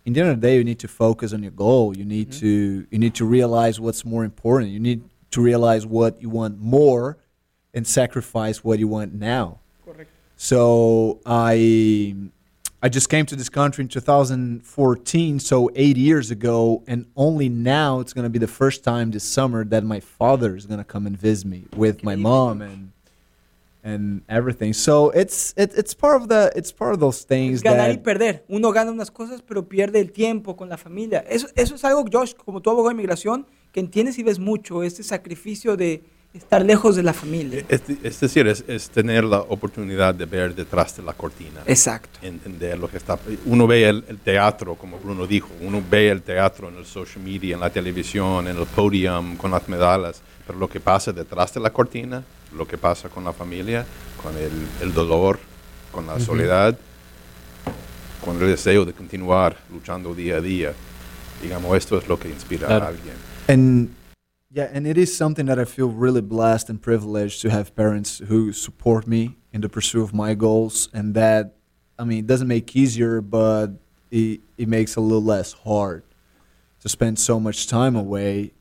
In 0.05 0.13
the 0.13 0.21
end 0.21 0.31
of 0.31 0.41
the 0.41 0.47
day, 0.47 0.57
you 0.57 0.65
need 0.65 0.79
to 0.81 0.89
focus 0.89 1.33
on 1.33 1.43
your 1.43 1.53
goal. 1.53 1.97
You 1.97 2.05
need 2.05 2.33
to 2.33 2.87
you 2.91 2.99
need 2.99 3.15
to 3.15 3.25
realize 3.25 3.81
what's 3.81 4.05
more 4.05 4.25
important. 4.25 4.71
You 4.71 4.79
need 4.79 5.03
to 5.33 5.41
realize 5.41 5.87
what 5.87 6.21
you 6.21 6.29
want 6.29 6.61
more, 6.61 7.19
and 7.75 7.87
sacrifice 7.87 8.63
what 8.63 8.79
you 8.79 8.89
want 8.89 9.15
now. 9.15 9.59
Correct. 9.85 10.11
So 10.37 11.21
I 11.25 12.15
I 12.83 12.89
just 12.89 13.09
came 13.09 13.27
to 13.27 13.37
this 13.37 13.49
country 13.49 13.83
in 13.83 13.89
2014, 13.89 15.39
so 15.39 15.71
eight 15.77 15.97
years 15.97 16.33
ago, 16.33 16.83
and 16.89 17.07
only 17.17 17.49
now 17.49 18.01
it's 18.01 18.13
gonna 18.13 18.31
be 18.31 18.41
the 18.41 18.49
first 18.49 18.83
time 18.83 19.13
this 19.13 19.25
summer 19.25 19.65
that 19.65 19.85
my 19.85 20.01
father 20.01 20.57
is 20.57 20.67
gonna 20.67 20.85
come 20.85 21.07
and 21.07 21.17
visit 21.17 21.47
me 21.47 21.67
with 21.77 22.03
my 22.03 22.17
mom 22.17 22.61
and 22.61 22.93
and 23.85 24.23
everything. 24.29 24.73
So 24.73 25.11
it's 25.11 25.55
it, 25.57 25.73
it's 25.77 25.95
part 25.95 26.23
of 26.23 26.29
the 26.29 26.53
it's 26.55 26.73
part 26.73 26.93
of 26.93 27.01
those 27.01 27.25
things 27.25 27.63
Ganar 27.63 27.91
y 27.91 27.99
perder. 27.99 28.43
Uno 28.49 28.73
gana 28.73 28.91
unas 28.91 29.11
cosas, 29.11 29.43
pero 29.43 29.63
pierde 29.63 30.01
el 30.01 30.13
tiempo 30.13 30.57
con 30.57 30.69
la 30.69 30.77
familia. 30.77 31.25
Eso, 31.29 31.49
eso 31.57 31.75
es 31.75 31.85
algo, 31.85 32.05
Josh, 32.11 32.35
como 32.35 32.61
tu 32.61 32.71
abogado 32.71 32.89
de 32.89 32.95
inmigración, 32.95 33.47
que 33.73 33.81
entiendes 33.81 34.19
y 34.19 34.23
ves 34.23 34.39
mucho, 34.39 34.83
este 34.83 35.03
sacrificio 35.03 35.77
de 35.77 36.05
estar 36.35 36.65
lejos 36.65 36.97
de 36.97 37.03
la 37.03 37.13
familia. 37.13 37.65
Es, 37.69 37.83
es 38.03 38.21
decir, 38.21 38.47
es, 38.47 38.65
es 38.67 38.89
tener 38.89 39.23
la 39.25 39.41
oportunidad 39.41 40.15
de 40.15 40.25
ver 40.27 40.55
detrás 40.55 40.97
de 40.97 41.03
la 41.03 41.13
cortina. 41.13 41.61
Exacto. 41.67 42.19
entender 42.23 42.79
lo 42.79 42.89
que 42.89 42.97
está. 42.97 43.19
Uno 43.47 43.67
ve 43.67 43.89
el, 43.89 44.05
el 44.09 44.19
teatro, 44.19 44.75
como 44.75 44.99
Bruno 44.99 45.27
dijo, 45.27 45.49
uno 45.61 45.83
ve 45.91 46.09
el 46.11 46.23
teatro 46.23 46.69
en 46.69 46.77
el 46.79 46.87
social 46.87 47.23
media, 47.23 47.55
en 47.55 47.61
la 47.61 47.71
televisión, 47.71 48.49
en 48.49 48.57
el 48.57 48.67
podium, 48.67 49.37
con 49.37 49.51
las 49.51 49.69
medallas, 49.69 50.23
pero 50.47 50.59
lo 50.59 50.69
que 50.69 50.81
pasa 50.81 51.13
detrás 51.13 51.53
de 51.53 51.61
la 51.61 51.71
cortina, 51.71 52.23
lo 52.57 52.67
que 52.67 52.79
pasa 52.79 53.09
con 53.11 53.25
la 53.25 53.33
familia, 53.33 53.85
con 54.23 54.35
el, 54.37 54.51
el 54.81 54.93
dolor, 54.95 55.39
con 55.91 56.07
la 56.07 56.19
soledad, 56.19 56.77
con 58.25 58.41
el 58.41 58.49
deseo 58.49 58.85
de 58.85 58.93
continuar 58.93 59.57
luchando 59.71 60.15
día 60.15 60.37
a 60.37 60.41
día, 60.41 60.73
digamos, 61.43 61.77
esto 61.77 61.99
es 61.99 62.09
lo 62.09 62.19
que 62.19 62.29
inspira 62.29 62.67
Claro. 62.69 62.85
a 62.85 62.89
alguien. 62.89 63.15
and 63.49 63.91
yeah, 64.53 64.69
and 64.71 64.87
it 64.87 64.99
is 64.99 65.17
something 65.17 65.47
that 65.47 65.59
I 65.59 65.65
feel 65.65 65.89
really 65.89 66.21
blessed 66.21 66.69
and 66.69 66.81
privileged 66.81 67.41
to 67.43 67.51
have 67.51 67.75
parents 67.75 68.19
who 68.19 68.53
support 68.53 69.07
me 69.07 69.37
in 69.53 69.63
the 69.63 69.69
pursuit 69.69 70.03
of 70.03 70.13
my 70.13 70.35
goals, 70.35 70.89
and 70.93 71.15
that 71.15 71.55
I 71.99 72.05
mean 72.05 72.19
it 72.19 72.27
doesn't 72.27 72.49
make 72.49 72.77
easier, 72.77 73.21
but 73.21 73.69
it 74.11 74.41
it 74.59 74.69
makes 74.69 74.93
it 74.93 74.99
a 74.99 75.01
little 75.01 75.23
less 75.23 75.53
hard 75.53 76.03
to 76.81 76.89
spend 76.89 77.19
so 77.19 77.41
much 77.41 77.67
time 77.67 77.97
away. 77.97 78.53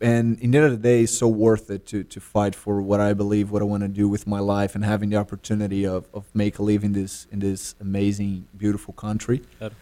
And 0.00 0.40
in 0.40 0.50
the 0.50 0.58
end 0.58 0.66
of 0.66 0.72
the 0.72 0.78
day, 0.78 1.02
it's 1.02 1.16
so 1.16 1.28
worth 1.28 1.70
it 1.70 1.86
to, 1.86 2.02
to 2.02 2.20
fight 2.20 2.56
for 2.56 2.82
what 2.82 2.98
I 2.98 3.12
believe, 3.12 3.52
what 3.52 3.62
I 3.62 3.66
want 3.66 3.82
to 3.82 3.88
do 3.88 4.08
with 4.08 4.26
my 4.26 4.40
life, 4.40 4.74
and 4.74 4.84
having 4.84 5.10
the 5.10 5.16
opportunity 5.16 5.86
of, 5.86 6.08
of 6.12 6.24
make 6.34 6.58
a 6.58 6.62
living 6.62 6.92
this 6.92 7.26
in 7.30 7.38
this 7.38 7.76
amazing, 7.80 8.48
beautiful 8.56 8.94
country. 8.94 9.42
Claro. 9.58 9.74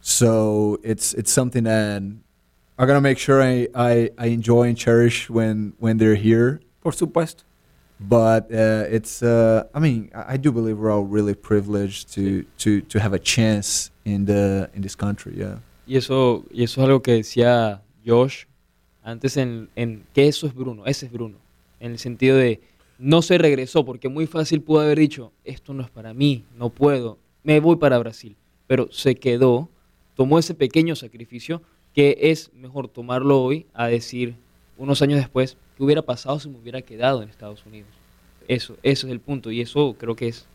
So 0.00 0.78
it's 0.82 1.14
it's 1.14 1.32
something 1.32 1.64
that 1.64 2.02
I'm 2.78 2.86
gonna 2.86 3.00
make 3.00 3.18
sure 3.18 3.42
I, 3.42 3.68
I, 3.74 4.10
I 4.18 4.26
enjoy 4.26 4.68
and 4.68 4.76
cherish 4.76 5.30
when 5.30 5.72
when 5.78 5.98
they're 5.98 6.14
here. 6.14 6.60
Por 6.82 6.92
supuesto. 6.92 7.44
But 7.98 8.52
uh, 8.52 8.84
it's 8.90 9.22
uh, 9.22 9.64
I 9.74 9.80
mean 9.80 10.10
I, 10.14 10.34
I 10.34 10.36
do 10.36 10.52
believe 10.52 10.78
we're 10.78 10.90
all 10.90 11.04
really 11.04 11.34
privileged 11.34 12.12
to, 12.14 12.44
to, 12.58 12.82
to 12.82 13.00
have 13.00 13.14
a 13.14 13.18
chance 13.18 13.90
in 14.04 14.26
the 14.26 14.68
in 14.74 14.82
this 14.82 14.94
country. 14.94 15.34
Yeah. 15.36 15.60
Y 15.86 15.96
eso, 15.96 16.44
y 16.50 16.64
eso 16.64 16.80
es 16.80 16.86
algo 16.86 17.00
que 17.00 17.12
decía 17.12 17.80
Josh 18.04 18.44
antes 19.06 19.36
en, 19.36 19.70
en 19.76 20.04
que 20.12 20.26
eso 20.26 20.46
es 20.48 20.54
Bruno, 20.54 20.84
ese 20.84 21.06
es 21.06 21.12
Bruno. 21.12 21.38
En 21.78 21.92
el 21.92 21.98
sentido 21.98 22.36
de 22.36 22.60
no 22.98 23.22
se 23.22 23.38
regresó, 23.38 23.84
porque 23.84 24.08
muy 24.08 24.26
fácil 24.26 24.62
pudo 24.62 24.80
haber 24.80 24.98
dicho, 24.98 25.32
esto 25.44 25.72
no 25.74 25.84
es 25.84 25.90
para 25.90 26.12
mí, 26.12 26.44
no 26.56 26.70
puedo, 26.70 27.18
me 27.44 27.60
voy 27.60 27.76
para 27.76 27.98
Brasil. 27.98 28.36
Pero 28.66 28.88
se 28.90 29.14
quedó, 29.14 29.68
tomó 30.16 30.40
ese 30.40 30.54
pequeño 30.54 30.96
sacrificio 30.96 31.62
que 31.96 32.18
es 32.20 32.52
mejor 32.52 32.88
tomarlo 32.88 33.42
hoy 33.42 33.64
a 33.72 33.86
decir 33.86 34.34
unos 34.76 35.00
años 35.00 35.18
después, 35.18 35.56
¿qué 35.76 35.82
hubiera 35.82 36.02
pasado 36.02 36.38
si 36.38 36.50
me 36.50 36.58
hubiera 36.58 36.82
quedado 36.82 37.22
en 37.22 37.30
Estados 37.30 37.64
Unidos? 37.64 37.88
Eso, 38.46 38.76
eso 38.82 39.06
es 39.06 39.12
el 39.12 39.18
punto. 39.18 39.50
Y 39.50 39.62
eso 39.62 39.96
creo 39.98 40.14
que 40.14 40.28
es 40.28 40.46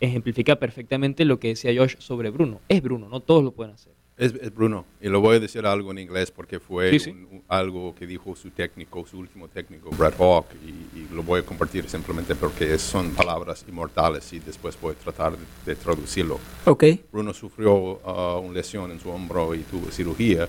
ejemplifica 0.00 0.56
perfectamente 0.56 1.26
lo 1.26 1.38
que 1.38 1.48
decía 1.48 1.78
Josh 1.78 1.96
sobre 1.98 2.30
Bruno. 2.30 2.62
Es 2.70 2.80
Bruno, 2.82 3.06
no 3.10 3.20
todos 3.20 3.44
lo 3.44 3.50
pueden 3.50 3.74
hacer. 3.74 3.92
Es, 4.18 4.34
es 4.34 4.52
Bruno, 4.52 4.84
y 5.00 5.08
lo 5.08 5.20
voy 5.20 5.36
a 5.36 5.40
decir 5.40 5.64
algo 5.64 5.92
en 5.92 5.98
inglés 6.00 6.32
porque 6.32 6.58
fue 6.58 6.90
Sí, 6.90 6.98
sí. 6.98 7.10
un- 7.10 7.28
un- 7.30 7.42
algo 7.46 7.94
que 7.94 8.04
dijo 8.04 8.34
su 8.34 8.50
técnico, 8.50 9.06
su 9.08 9.16
último 9.16 9.46
técnico, 9.46 9.90
Brett 9.90 10.16
Hawk, 10.18 10.46
y, 10.66 10.98
y 10.98 11.08
lo 11.14 11.22
voy 11.22 11.38
a 11.38 11.44
compartir 11.44 11.88
simplemente 11.88 12.34
porque 12.34 12.76
son 12.78 13.10
palabras 13.12 13.64
inmortales 13.68 14.32
y 14.32 14.40
después 14.40 14.76
voy 14.80 14.96
a 14.96 14.98
tratar 15.04 15.34
de, 15.38 15.44
de 15.66 15.76
traducirlo. 15.76 16.40
Ok. 16.64 16.84
Bruno 17.12 17.32
sufrió 17.32 17.72
uh, 17.76 18.40
una 18.40 18.54
lesión 18.54 18.90
en 18.90 18.98
su 18.98 19.08
hombro 19.08 19.54
y 19.54 19.60
tuvo 19.60 19.88
cirugía, 19.92 20.48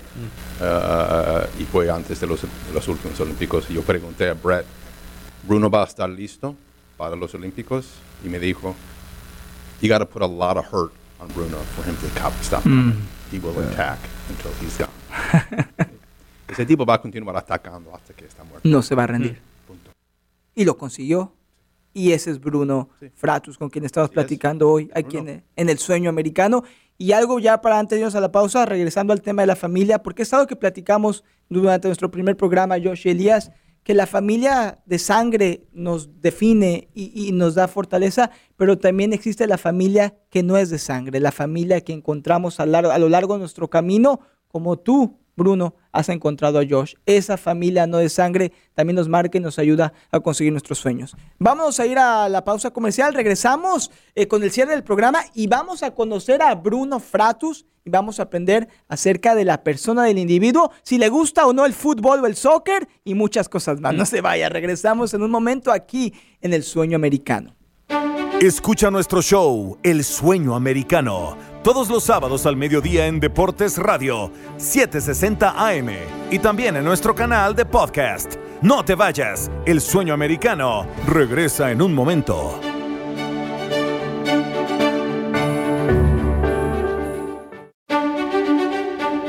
uh, 0.60 1.60
y 1.60 1.64
fue 1.64 1.88
antes 1.90 2.18
de 2.20 2.26
los, 2.26 2.42
de 2.42 2.48
los 2.74 2.88
últimos 2.88 3.20
Olímpicos. 3.20 3.70
Y 3.70 3.74
yo 3.74 3.82
pregunté 3.82 4.28
a 4.30 4.34
Brett, 4.34 4.66
¿Bruno 5.46 5.70
va 5.70 5.82
a 5.82 5.86
estar 5.86 6.10
listo 6.10 6.56
para 6.96 7.14
los 7.14 7.32
Olímpicos? 7.34 7.86
Y 8.24 8.28
me 8.28 8.40
dijo, 8.40 8.74
you 9.80 9.88
got 9.88 9.98
to 10.00 10.06
put 10.06 10.22
a 10.22 10.26
lot 10.26 10.56
of 10.56 10.64
hurt 10.72 10.92
on 11.20 11.28
Bruno 11.34 11.56
for 11.76 11.84
him 11.88 11.94
to 11.96 12.08
stop. 12.42 12.64
He 13.32 13.38
will 13.38 13.56
attack 13.58 13.98
until 14.28 14.50
he's 14.60 14.76
done. 14.78 14.90
Ese 16.48 16.66
tipo 16.66 16.84
va 16.84 16.94
a 16.94 17.00
continuar 17.00 17.36
atacando 17.36 17.94
hasta 17.94 18.12
que 18.14 18.24
está 18.24 18.42
muerto. 18.44 18.68
No 18.68 18.82
se 18.82 18.94
va 18.94 19.04
a 19.04 19.06
rendir. 19.06 19.38
Punto. 19.66 19.92
Y 20.54 20.64
lo 20.64 20.76
consiguió. 20.76 21.32
Y 21.92 22.12
ese 22.12 22.30
es 22.30 22.40
Bruno 22.40 22.88
Sí. 23.00 23.10
Fratus, 23.14 23.56
con 23.58 23.68
quien 23.70 23.84
estamos 23.84 24.10
es. 24.10 24.14
platicando 24.14 24.68
hoy 24.70 24.90
aquí 24.94 25.16
en, 25.16 25.42
en 25.56 25.68
el 25.68 25.78
sueño 25.78 26.08
americano. 26.10 26.62
Y 26.98 27.12
algo 27.12 27.38
ya 27.38 27.60
para 27.60 27.78
antes 27.78 27.96
de 27.96 28.00
irnos 28.00 28.14
a 28.14 28.20
la 28.20 28.30
pausa, 28.30 28.66
regresando 28.66 29.12
al 29.12 29.22
tema 29.22 29.42
de 29.42 29.46
la 29.46 29.56
familia, 29.56 30.02
porque 30.02 30.22
es 30.22 30.32
algo 30.34 30.46
que 30.46 30.56
platicamos 30.56 31.24
durante 31.48 31.88
nuestro 31.88 32.10
primer 32.10 32.36
programa, 32.36 32.76
Josh 32.82 33.06
y 33.06 33.10
Elías, 33.10 33.50
que 33.82 33.94
la 33.94 34.06
familia 34.06 34.82
de 34.84 34.98
sangre 34.98 35.66
nos 35.72 36.20
define 36.20 36.88
y, 36.94 37.32
nos 37.32 37.54
da 37.54 37.66
fortaleza, 37.66 38.30
pero 38.56 38.78
también 38.78 39.12
existe 39.12 39.46
la 39.46 39.58
familia 39.58 40.14
que 40.30 40.42
no 40.42 40.56
es 40.58 40.70
de 40.70 40.78
sangre, 40.78 41.18
la 41.20 41.32
familia 41.32 41.80
que 41.80 41.92
encontramos 41.92 42.60
a, 42.60 42.64
a 42.64 42.98
lo 42.98 43.08
largo 43.08 43.34
de 43.34 43.40
nuestro 43.40 43.68
camino, 43.68 44.20
como 44.48 44.78
tú, 44.78 45.18
Bruno, 45.40 45.74
has 45.90 46.10
encontrado 46.10 46.58
a 46.58 46.64
Josh. 46.68 46.96
Esa 47.06 47.38
familia 47.38 47.86
no 47.86 47.96
de 47.96 48.10
sangre 48.10 48.52
también 48.74 48.96
nos 48.96 49.08
marca 49.08 49.38
y 49.38 49.40
nos 49.40 49.58
ayuda 49.58 49.94
a 50.10 50.20
conseguir 50.20 50.52
nuestros 50.52 50.78
sueños. 50.78 51.16
Vamos 51.38 51.80
a 51.80 51.86
ir 51.86 51.98
a 51.98 52.28
la 52.28 52.44
pausa 52.44 52.70
comercial, 52.72 53.14
regresamos 53.14 53.90
eh, 54.14 54.28
con 54.28 54.42
el 54.42 54.50
cierre 54.50 54.72
del 54.72 54.84
programa 54.84 55.22
y 55.32 55.46
vamos 55.46 55.82
a 55.82 55.92
conocer 55.92 56.42
a 56.42 56.54
Bruno 56.54 57.00
Fratus 57.00 57.64
y 57.86 57.90
vamos 57.90 58.20
a 58.20 58.24
aprender 58.24 58.68
acerca 58.86 59.34
de 59.34 59.46
la 59.46 59.64
persona 59.64 60.04
del 60.04 60.18
individuo, 60.18 60.72
si 60.82 60.98
le 60.98 61.08
gusta 61.08 61.46
o 61.46 61.54
no 61.54 61.64
el 61.64 61.72
fútbol 61.72 62.22
o 62.22 62.26
el 62.26 62.36
soccer 62.36 62.86
y 63.02 63.14
muchas 63.14 63.48
cosas 63.48 63.80
más. 63.80 63.94
No 63.94 64.04
se 64.04 64.20
vaya, 64.20 64.50
regresamos 64.50 65.14
en 65.14 65.22
un 65.22 65.30
momento 65.30 65.72
aquí 65.72 66.12
en 66.42 66.52
el 66.52 66.64
sueño 66.64 66.96
americano. 66.96 67.56
Escucha 68.40 68.90
nuestro 68.90 69.20
show, 69.20 69.76
El 69.82 70.02
Sueño 70.02 70.54
Americano, 70.54 71.36
todos 71.62 71.88
los 71.88 72.04
sábados 72.04 72.46
al 72.46 72.56
mediodía 72.56 73.06
en 73.06 73.20
Deportes 73.20 73.76
Radio, 73.76 74.32
760 74.56 75.68
AM 75.68 75.90
y 76.30 76.38
también 76.38 76.76
en 76.76 76.84
nuestro 76.84 77.14
canal 77.14 77.54
de 77.54 77.66
podcast. 77.66 78.36
No 78.62 78.84
te 78.84 78.94
vayas, 78.94 79.50
El 79.66 79.80
Sueño 79.80 80.14
Americano 80.14 80.86
regresa 81.06 81.70
en 81.70 81.82
un 81.82 81.94
momento. 81.94 82.58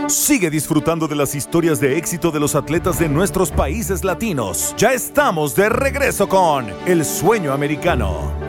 Sigue 0.07 0.49
disfrutando 0.49 1.07
de 1.07 1.15
las 1.15 1.35
historias 1.35 1.79
de 1.79 1.97
éxito 1.97 2.31
de 2.31 2.39
los 2.39 2.55
atletas 2.55 2.99
de 2.99 3.07
nuestros 3.07 3.49
países 3.49 4.03
latinos. 4.03 4.75
Ya 4.77 4.91
estamos 4.91 5.55
de 5.55 5.69
regreso 5.69 6.27
con 6.27 6.67
El 6.85 7.05
Sueño 7.05 7.53
Americano. 7.53 8.40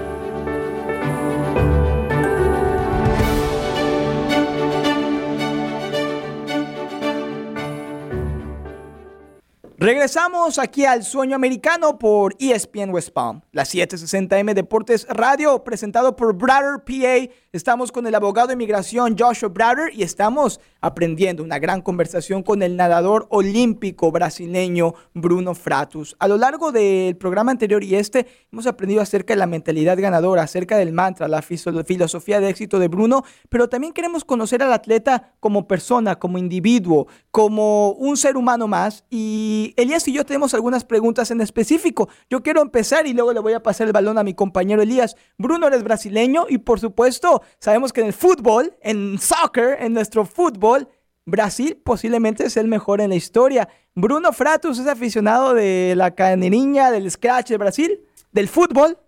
Regresamos 9.83 10.61
aquí 10.61 10.85
al 10.85 11.03
Sueño 11.03 11.35
Americano 11.35 11.99
por 11.99 12.37
ESPN 12.39 12.91
West 12.91 13.11
Palm, 13.11 13.41
la 13.51 13.65
760M 13.65 14.55
Deportes 14.55 15.09
Radio, 15.09 15.65
presentado 15.65 16.15
por 16.15 16.37
Brother 16.37 16.85
PA. 16.87 17.35
Estamos 17.55 17.93
con 17.93 18.07
el 18.07 18.15
abogado 18.15 18.49
de 18.49 18.55
inmigración 18.55 19.15
Joshua 19.19 19.51
Brother 19.51 19.93
y 19.93 20.05
estamos 20.05 20.59
aprendiendo 20.81 21.43
una 21.43 21.59
gran 21.59 21.83
conversación 21.83 22.43
con 22.43 22.63
el 22.63 22.79
nadador 22.79 23.27
olímpico 23.29 24.11
brasileño 24.11 24.95
Bruno 25.13 25.55
Fratus. 25.55 26.17
A 26.19 26.29
lo 26.29 26.39
largo 26.39 26.73
del 26.73 27.15
programa 27.19 27.53
anterior 27.53 27.85
y 27.85 27.95
este, 27.97 28.27
hemos 28.51 28.67
aprendido 28.67 29.03
acerca 29.03 29.35
de 29.35 29.39
la 29.39 29.47
mentalidad 29.47 29.99
ganadora, 30.01 30.45
acerca 30.45 30.79
del 30.79 30.95
mantra, 30.95 31.29
la 31.29 31.43
filosofía 31.43 32.41
de 32.41 32.49
éxito 32.49 32.79
de 32.79 32.89
Bruno, 32.89 33.23
pero 33.51 33.69
también 33.69 33.93
queremos 33.93 34.25
conocer 34.25 34.63
al 34.63 34.73
atleta 34.73 35.35
como 35.39 35.69
persona, 35.69 36.19
como 36.19 36.39
individuo, 36.39 37.07
como 37.31 37.91
un 37.91 38.17
ser 38.17 38.39
humano 38.39 38.67
más. 38.67 39.05
Y 39.11 39.75
Elías 39.77 40.09
y 40.09 40.15
yo 40.15 40.25
tenemos 40.25 40.55
algunas 40.55 40.87
preguntas 40.87 41.31
en 41.31 41.43
específico. 41.43 42.09
Yo 42.31 42.43
quiero 42.43 42.63
empezar 42.63 43.07
y 43.07 43.13
luego 43.13 43.35
le 43.35 43.41
voy 43.41 43.53
a 43.53 43.63
pasar 43.63 43.89
el 43.89 43.93
balón 43.93 44.17
a 44.17 44.25
mi 44.25 44.33
compañero 44.33 44.81
Elías. 44.81 45.17
Bruno 45.37 45.67
eres 45.67 45.83
brasileño 45.83 46.47
y 46.49 46.57
por 46.57 46.81
supuesto 46.81 47.42
sabemos 47.59 47.93
que 47.93 48.01
en 48.01 48.09
el 48.09 48.13
fútbol, 48.13 48.75
en 48.81 49.19
soccer, 49.19 49.77
en 49.81 49.93
nuestro 49.93 50.25
fútbol, 50.25 50.89
Brasil 51.25 51.77
posiblemente 51.83 52.45
es 52.45 52.57
el 52.57 52.69
mejor 52.69 53.01
en 53.01 53.11
la 53.11 53.17
historia. 53.17 53.69
Bruno 53.95 54.33
Fratus 54.33 54.79
es 54.79 54.87
aficionado 54.87 55.55
de 55.55 55.95
la 55.97 56.13
caneriña, 56.13 56.91
del 56.91 57.11
scratch 57.11 57.51
de 57.51 57.59
Brasil, 57.59 58.01
del 58.33 58.49
fútbol. 58.49 58.99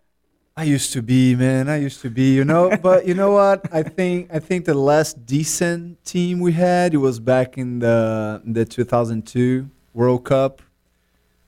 I 0.57 0.73
used 0.73 0.93
to 0.93 1.03
be, 1.03 1.35
man. 1.35 1.69
I 1.69 1.85
used 1.85 2.01
to 2.03 2.11
be, 2.11 2.33
you 2.35 2.45
know. 2.45 2.71
but 2.83 3.07
you 3.07 3.15
know 3.15 3.33
what? 3.33 3.67
I 3.73 3.83
think 3.83 4.31
I 4.33 4.39
think 4.39 4.67
the 4.67 4.75
last 4.75 5.27
decent 5.27 6.05
team 6.05 6.39
we 6.39 6.53
had 6.53 6.95
it 6.95 6.99
was 6.99 7.19
back 7.19 7.59
in 7.59 7.81
the 7.81 8.41
the 8.45 8.65
2002 8.65 9.69
World 9.93 10.25
Cup. 10.25 10.63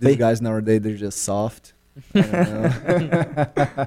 These 0.01 0.17
guys 0.17 0.43
nowadays 0.43 0.81
they're 0.81 0.97
just 0.97 1.23
soft. 1.23 1.75
I 2.15 2.21
don't 2.21 3.17
know. 3.77 3.87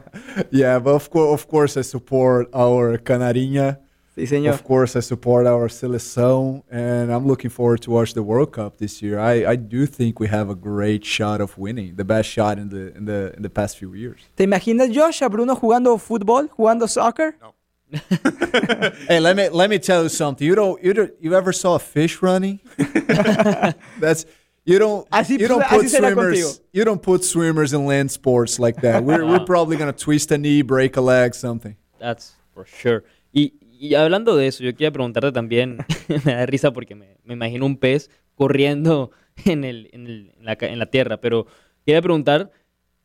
yeah, 0.52 0.80
but 0.80 0.96
of 0.96 1.10
course, 1.10 1.34
of 1.42 1.48
course, 1.48 1.78
I 1.78 1.82
support 1.82 2.50
our 2.54 2.98
Canarinha. 2.98 3.78
Sí, 4.16 4.28
señor. 4.28 4.54
Of 4.54 4.64
course, 4.64 4.96
I 4.98 5.02
support 5.02 5.48
our 5.48 5.70
seleção, 5.70 6.64
and 6.70 7.12
I'm 7.12 7.26
looking 7.26 7.50
forward 7.50 7.82
to 7.84 7.92
watch 7.92 8.14
the 8.14 8.24
World 8.24 8.52
Cup 8.52 8.78
this 8.78 9.02
year. 9.02 9.18
I, 9.20 9.46
I 9.52 9.56
do 9.56 9.86
think 9.86 10.20
we 10.20 10.28
have 10.28 10.50
a 10.50 10.56
great 10.56 11.06
shot 11.06 11.40
of 11.40 11.58
winning, 11.58 11.96
the 11.96 12.04
best 12.04 12.28
shot 12.30 12.58
in 12.58 12.70
the 12.70 12.94
in 12.98 13.06
the 13.06 13.34
in 13.38 13.44
the 13.44 13.50
past 13.50 13.78
few 13.78 13.94
years. 13.94 14.20
¿Te 14.36 14.46
imaginas, 14.46 14.94
Josh, 14.94 15.22
a 15.22 15.30
Bruno 15.30 15.56
jugando 15.56 15.98
fútbol, 15.98 16.50
jugando 16.50 16.88
soccer? 16.90 17.36
No. 17.42 17.54
Hey, 19.08 19.20
let 19.20 19.36
me 19.36 19.50
let 19.50 19.70
me 19.70 19.80
tell 19.80 20.04
you 20.04 20.10
something. 20.10 20.46
You 20.46 20.56
don't 20.56 20.84
you 20.84 20.94
don't 20.94 21.12
you 21.22 21.34
ever 21.36 21.54
saw 21.54 21.76
a 21.76 21.80
fish 21.80 22.22
running? 22.22 22.60
That's 24.00 24.26
you 24.66 24.78
don't 24.80 25.08
Así 25.10 25.40
you 25.40 25.48
don't 25.48 25.64
put 25.68 25.88
swimmers 25.90 26.62
you 26.74 26.84
don't 26.86 27.02
put 27.02 27.24
swimmers 27.24 27.74
in 27.74 27.86
land 27.86 28.10
sports 28.12 28.60
like 28.60 28.82
that. 28.82 29.04
We're 29.04 29.26
we're 29.26 29.46
probably 29.46 29.78
gonna 29.78 29.94
twist 29.94 30.32
a 30.32 30.38
knee, 30.38 30.62
break 30.62 30.98
a 30.98 31.02
leg, 31.02 31.34
something. 31.34 31.76
That's 32.00 32.36
for 32.54 32.66
sure. 32.66 33.04
Y, 33.34 33.54
y 33.62 33.96
hablando 33.96 34.36
de 34.36 34.48
eso, 34.48 34.64
yo 34.64 34.72
quería 34.74 34.92
preguntarte 34.92 35.32
también, 35.32 35.78
me 36.26 36.34
da 36.34 36.46
risa 36.46 36.72
porque 36.72 36.96
me, 36.96 37.18
me 37.24 37.34
imagino 37.34 37.66
un 37.66 37.78
pez 37.78 38.10
corriendo 38.36 39.12
en, 39.46 39.64
el, 39.64 39.90
en, 39.94 40.08
el- 40.08 40.34
en 40.38 40.46
la, 40.46 40.58
en 40.62 40.80
la 40.80 40.86
tierra, 40.88 41.18
pero 41.22 41.46
quería 41.86 42.02
preguntar 42.02 42.52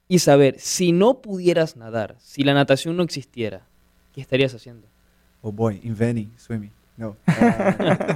y 0.09 0.19
saber, 0.19 0.57
si 0.59 0.93
no 0.93 1.21
pudieras 1.23 1.77
nadar, 1.77 2.17
si 2.21 2.43
la 2.43 2.55
natación 2.55 2.97
no 2.97 3.03
existiera, 3.03 3.67
¿qué 4.13 4.21
estarías 4.21 4.55
haciendo? 4.55 4.89
Oh 5.43 5.51
boy, 5.53 5.81
inventing 5.83 6.33
swimming. 6.37 6.71
No. 6.97 7.17
Uh, 7.27 8.15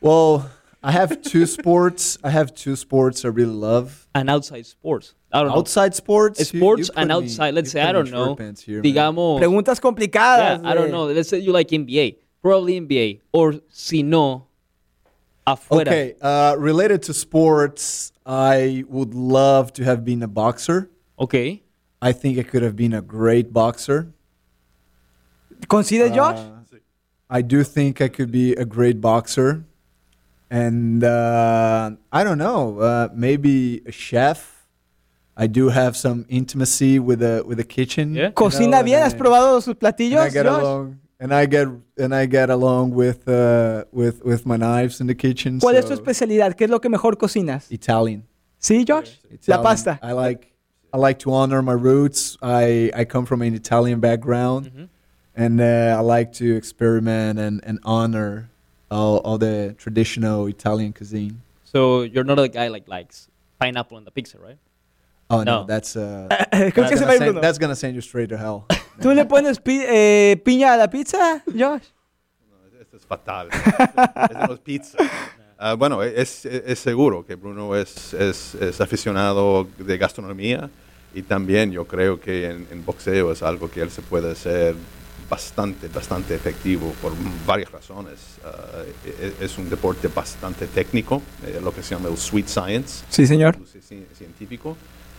well, 0.00 0.50
I 0.82 0.92
have 0.92 1.22
two 1.22 1.44
sports. 1.46 2.18
I 2.22 2.30
have 2.30 2.54
two 2.54 2.76
sports 2.76 3.24
I 3.24 3.28
really 3.28 3.52
love. 3.54 4.06
An 4.14 4.28
outside 4.28 4.64
sports. 4.66 5.14
I 5.32 5.40
don't 5.42 5.48
know. 5.50 5.56
Outside 5.58 5.94
sports. 5.94 6.38
You- 6.52 6.60
Sports 6.60 6.88
you 6.88 6.94
and 6.96 7.10
put 7.10 7.18
me- 7.20 7.24
outside. 7.26 7.54
Let's 7.54 7.70
say, 7.70 7.80
I 7.80 7.92
don't 7.92 8.10
know. 8.10 8.36
pants 8.36 8.62
here, 8.62 8.82
man. 8.82 8.84
Digamos, 8.84 9.40
Preguntas 9.40 9.76
yeah, 9.82 9.90
complicadas. 9.90 10.64
I 10.64 10.74
don't 10.74 10.90
know. 10.90 11.06
Let's 11.06 11.28
say 11.28 11.38
you 11.38 11.52
like 11.52 11.68
NBA. 11.68 12.16
Probably 12.40 12.80
NBA. 12.80 13.20
Or 13.32 13.54
si 13.68 14.02
no, 14.02 14.46
afuera. 15.46 15.80
Okay, 15.82 16.14
uh, 16.20 16.54
related 16.58 17.02
to 17.04 17.14
sports, 17.14 18.12
I 18.24 18.84
would 18.88 19.14
love 19.14 19.72
to 19.74 19.84
have 19.84 20.04
been 20.04 20.22
a 20.22 20.28
boxer. 20.28 20.90
Ok. 21.18 21.62
I 22.00 22.12
think 22.12 22.38
I 22.38 22.44
could 22.44 22.62
have 22.62 22.76
been 22.76 22.92
a 22.92 23.02
great 23.02 23.52
boxer. 23.52 24.12
¿Coincide, 25.66 26.14
Josh? 26.14 26.38
Uh, 26.38 26.76
I 27.28 27.42
do 27.42 27.64
think 27.64 28.00
I 28.00 28.08
could 28.08 28.30
be 28.30 28.52
a 28.52 28.64
great 28.64 29.00
boxer. 29.00 29.64
And 30.50 31.04
uh, 31.04 31.90
I 32.10 32.24
don't 32.24 32.38
know, 32.38 32.78
uh, 32.80 33.08
maybe 33.14 33.82
a 33.86 33.92
chef. 33.92 34.66
I 35.36 35.46
do 35.46 35.68
have 35.68 35.96
some 35.96 36.24
intimacy 36.28 36.98
with 36.98 37.20
the 37.20 37.44
with 37.46 37.58
the 37.58 37.64
kitchen. 37.64 38.14
Yeah. 38.14 38.22
you 38.22 38.28
know, 38.28 38.32
¿Cocina 38.34 38.78
and 38.78 38.84
bien? 38.86 38.98
I- 38.98 39.04
¿Has 39.04 39.14
probado 39.14 39.60
sus 39.60 39.68
and 39.68 39.78
platillos, 39.78 40.20
I 40.20 40.30
get 40.30 40.46
Josh? 40.46 40.62
along, 40.62 40.98
and 41.20 41.32
I 41.32 41.46
get 41.46 41.68
and 41.98 42.14
I 42.14 42.26
get 42.26 42.50
along 42.50 42.92
with 42.94 43.28
uh, 43.28 43.84
with 43.92 44.24
with 44.24 44.46
my 44.46 44.56
knives 44.56 45.00
in 45.00 45.06
the 45.06 45.14
kitchen. 45.14 45.60
¿Cuál 45.60 45.76
es 45.76 45.84
tu 45.84 45.94
so- 45.94 46.02
especialidad? 46.02 46.54
¿Qué 46.56 46.64
es 46.64 46.70
lo 46.70 46.80
que 46.80 46.88
mejor 46.88 47.16
cocinas? 47.18 47.70
Italian. 47.70 48.24
¿Sí, 48.60 48.84
Josh? 48.88 49.10
La 49.46 49.62
pasta. 49.62 50.00
I 50.02 50.12
like 50.12 50.52
I 50.92 50.96
like 50.96 51.18
to 51.20 51.32
honor 51.32 51.62
my 51.62 51.74
roots. 51.74 52.36
I 52.42 52.90
I 52.96 53.04
come 53.04 53.24
from 53.26 53.42
an 53.42 53.54
Italian 53.54 54.00
background, 54.00 54.72
Ujú. 54.74 54.88
and 55.36 55.60
uh, 55.60 55.94
I 55.96 56.00
like 56.00 56.32
to 56.38 56.56
experiment 56.56 57.38
and, 57.38 57.60
and 57.64 57.78
honor 57.84 58.48
all, 58.90 59.18
all 59.24 59.38
the 59.38 59.74
traditional 59.78 60.46
Italian 60.46 60.92
cuisine. 60.92 61.40
So 61.64 62.02
you're 62.02 62.24
not 62.24 62.38
a 62.38 62.48
guy 62.48 62.68
like 62.68 62.88
likes 62.88 63.28
pineapple 63.58 63.96
on 63.96 64.04
the 64.04 64.10
pizza, 64.10 64.38
right? 64.38 64.58
Oh 65.30 65.42
no, 65.42 65.60
No. 65.60 65.64
that's 65.66 65.94
uh, 65.96 66.26
that's, 66.52 66.72
gonna 66.74 66.96
send, 66.96 67.18
Bruno. 67.18 67.40
that's 67.40 67.58
gonna 67.58 67.76
send 67.76 67.94
you 67.94 68.00
straight 68.00 68.30
to 68.30 68.36
hell. 68.38 68.66
¿Tú 69.00 69.14
le 69.14 69.24
pones 69.26 69.58
pi- 69.60 69.84
eh, 69.86 70.36
piña 70.44 70.72
a 70.74 70.76
la 70.76 70.88
pizza, 70.88 71.42
Josh? 71.46 71.82
Esto 72.80 72.96
es 72.96 73.04
fatal. 73.04 73.48
Eso 73.52 74.46
no 74.48 74.54
es 74.54 74.60
pizza. 74.60 74.98
Ah, 75.58 75.74
bueno, 75.74 76.02
es, 76.02 76.46
es 76.46 76.78
seguro 76.78 77.26
que 77.26 77.34
Bruno 77.34 77.74
es, 77.76 78.14
es, 78.14 78.54
es 78.54 78.80
aficionado 78.80 79.66
de 79.76 79.98
gastronomía 79.98 80.70
y 81.14 81.22
también 81.22 81.72
yo 81.72 81.84
creo 81.84 82.20
que 82.20 82.46
en, 82.48 82.66
en 82.70 82.84
boxeo 82.84 83.32
es 83.32 83.42
algo 83.42 83.68
que 83.70 83.82
él 83.82 83.90
se 83.90 84.00
puede 84.02 84.30
hacer 84.32 84.74
bastante, 85.28 85.88
bastante 85.88 86.34
efectivo 86.34 86.92
por 87.02 87.12
varias 87.46 87.70
razones. 87.70 88.18
E- 89.04 89.34
es 89.44 89.58
un 89.58 89.68
deporte 89.68 90.08
bastante 90.08 90.66
técnico, 90.66 91.22
eh, 91.46 91.60
lo 91.62 91.72
que 91.72 91.82
se 91.82 91.94
llama 91.94 92.08
el 92.08 92.16
sweet 92.16 92.48
science 92.48 93.04
Sí, 93.10 93.26
señor. 93.26 93.56
científico. 94.16 94.76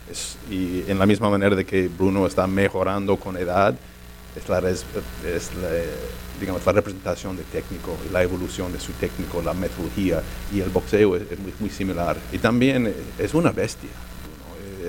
Es- 0.10 0.38
y 0.50 0.84
en 0.90 0.98
la 0.98 1.06
misma 1.06 1.30
manera 1.30 1.56
de 1.56 1.66
que 1.66 1.88
Bruno 1.88 2.26
está 2.26 2.48
mejorando 2.48 3.18
con 3.18 3.38
edad, 3.38 3.76
es 4.36 4.48
la, 4.50 4.60
res- 4.60 4.86
es 5.26 5.52
la, 5.56 5.70
digamos, 6.40 6.66
la 6.66 6.72
representación 6.72 7.36
de 7.38 7.44
técnico 7.44 7.96
y 8.08 8.12
la 8.14 8.24
evolución 8.24 8.72
de 8.72 8.80
su 8.80 8.92
técnico, 8.94 9.42
la 9.42 9.54
metodología 9.54 10.22
y 10.54 10.62
el 10.62 10.70
boxeo 10.70 11.16
es, 11.16 11.24
es 11.32 11.40
muy, 11.40 11.54
muy 11.60 11.70
similar. 11.70 12.18
Y 12.32 12.40
también 12.40 12.88
eh, 12.88 12.94
es 13.20 13.34
una 13.34 13.52
bestia. 13.52 13.90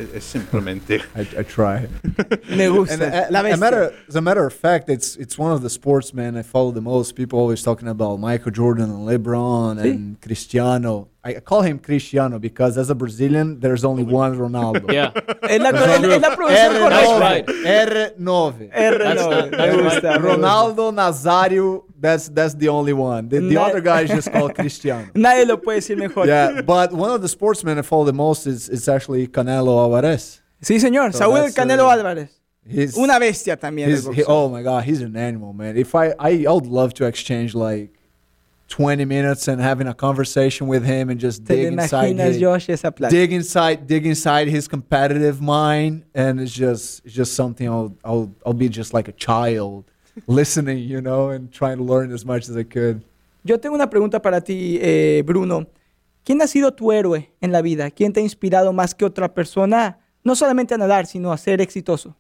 Es, 0.01 0.15
es 0.15 0.25
simplemente... 0.25 1.01
I, 1.17 1.21
I 1.39 1.43
try. 1.45 1.87
Me 2.57 2.69
gusta. 2.69 2.95
And 2.95 3.03
a, 3.03 3.27
la 3.31 3.41
a 3.41 3.57
matter, 3.57 3.93
as 4.09 4.17
a 4.17 4.21
matter 4.21 4.47
of 4.47 4.53
fact, 4.53 4.89
it's 4.89 5.17
it's 5.17 5.39
one 5.39 5.53
of 5.53 5.63
the 5.63 5.71
sportsmen 5.71 6.37
I 6.37 6.43
follow 6.43 6.73
the 6.73 6.81
most. 6.81 7.15
People 7.15 7.39
always 7.39 7.63
talking 7.63 7.89
about 7.89 8.19
Michael 8.19 8.51
Jordan 8.53 8.91
and 8.91 9.07
LeBron 9.09 9.79
Sí. 9.81 9.91
and 9.91 10.21
Cristiano. 10.21 11.09
I 11.23 11.35
call 11.35 11.61
him 11.63 11.79
Cristiano 11.79 12.39
because 12.39 12.79
as 12.79 12.89
a 12.89 12.95
Brazilian, 12.95 13.61
there's 13.61 13.85
only 13.85 14.03
one 14.05 14.35
Ronaldo. 14.39 14.91
Yeah. 14.93 15.13
Es 15.43 15.61
la, 15.61 15.69
es, 15.71 16.03
es 16.03 16.21
la 16.23 16.35
pronunciación 16.35 16.89
That's 16.89 17.09
correcta. 17.11 17.53
R9. 17.53 18.17
R9. 18.17 18.73
R9. 18.73 18.75
not- 18.75 18.91
Me 18.91 18.97
that's 18.99 19.23
gusta, 19.23 19.41
right. 19.41 19.77
me 19.77 19.83
gusta. 19.83 20.19
Ronaldo 20.19 20.93
Nazario, 20.95 21.85
that's 22.01 22.29
that's 22.29 22.55
the 22.55 22.69
only 22.69 22.93
one. 22.93 23.29
The, 23.29 23.41
the 23.41 23.57
other 23.59 23.81
guy 23.81 24.03
is 24.03 24.11
just 24.11 24.33
called 24.33 24.55
Cristiano. 24.55 25.11
Nadie 25.15 25.47
lo 25.47 25.59
puede 25.59 25.81
decir 25.81 25.97
mejor. 25.97 26.27
Yeah, 26.27 26.63
but 26.63 26.93
one 26.93 27.11
of 27.11 27.23
the 27.23 27.29
sportsmen 27.29 27.79
I 27.79 27.83
follow 27.83 28.05
the 28.05 28.13
most 28.13 28.47
is, 28.47 28.69
is 28.69 28.89
actually 28.89 29.29
Canelo 29.29 29.79
Alvarez. 29.79 30.41
Sí, 30.63 30.81
señor. 30.81 31.13
So 31.13 31.31
Saúl 31.31 31.55
Canelo 31.55 31.89
uh, 31.89 31.97
Álvarez. 31.97 32.31
He's 32.67 32.97
Una 32.97 33.19
bestia 33.19 33.57
también. 33.57 34.15
he, 34.15 34.25
oh 34.25 34.49
my 34.49 34.63
god, 34.63 34.85
he's 34.85 35.01
an 35.01 35.17
animal, 35.17 35.53
man. 35.53 35.77
If 35.77 35.95
I, 35.95 36.15
I 36.19 36.45
I 36.47 36.53
would 36.53 36.67
love 36.67 36.95
to 36.95 37.05
exchange 37.05 37.55
like 37.55 37.91
20 38.69 39.05
minutes 39.05 39.49
and 39.49 39.61
having 39.61 39.89
a 39.89 39.95
conversation 39.95 40.69
with 40.69 40.85
him 40.85 41.11
and 41.11 41.19
just 41.19 41.45
dig 41.45 41.73
inside 41.73 42.17
his, 42.17 42.39
Josh, 42.39 42.69
esa 42.69 42.93
plata? 42.93 43.15
dig 43.15 43.33
inside 43.33 43.87
dig 43.87 44.07
inside 44.07 44.47
his 44.47 44.69
competitive 44.69 45.41
mind 45.43 46.05
and 46.15 46.41
it's 46.41 46.53
just 46.53 47.05
it's 47.05 47.15
just 47.15 47.35
something 47.35 47.69
I'll 47.69 47.97
I'll 48.05 48.33
I'll 48.47 48.53
be 48.53 48.69
just 48.69 48.95
like 48.95 49.09
a 49.09 49.13
child 49.13 49.91
listening, 50.27 50.79
you 50.79 51.01
know, 51.01 51.31
and 51.31 51.53
trying 51.53 51.79
to 51.79 51.85
learn 51.85 52.13
as 52.13 52.25
much 52.25 52.49
as 52.49 52.57
I 52.57 52.65
could. 52.65 53.03
Yo 53.43 53.59
tengo 53.59 53.75
una 53.75 53.89
pregunta 53.89 54.21
para 54.21 54.41
ti, 54.41 54.79
eh, 54.81 55.23
Bruno. 55.25 55.67
¿Quién 56.25 56.43
ha 56.43 56.47
sido 56.47 56.73
tu 56.73 56.93
héroe 56.93 57.31
en 57.41 57.53
la 57.53 57.63
vida? 57.63 57.91
¿Quién 57.91 58.13
te 58.13 58.21
ha 58.21 58.23
inspirado 58.23 58.73
más 58.73 58.95
que 58.95 59.05
otra 59.05 59.33
persona? 59.33 59.99
No 60.23 60.37
solamente 60.37 60.75
a 60.75 60.79
nadar, 60.79 61.07
sino 61.07 61.33
a 61.33 61.39
ser 61.39 61.61
exitoso. 61.61 62.15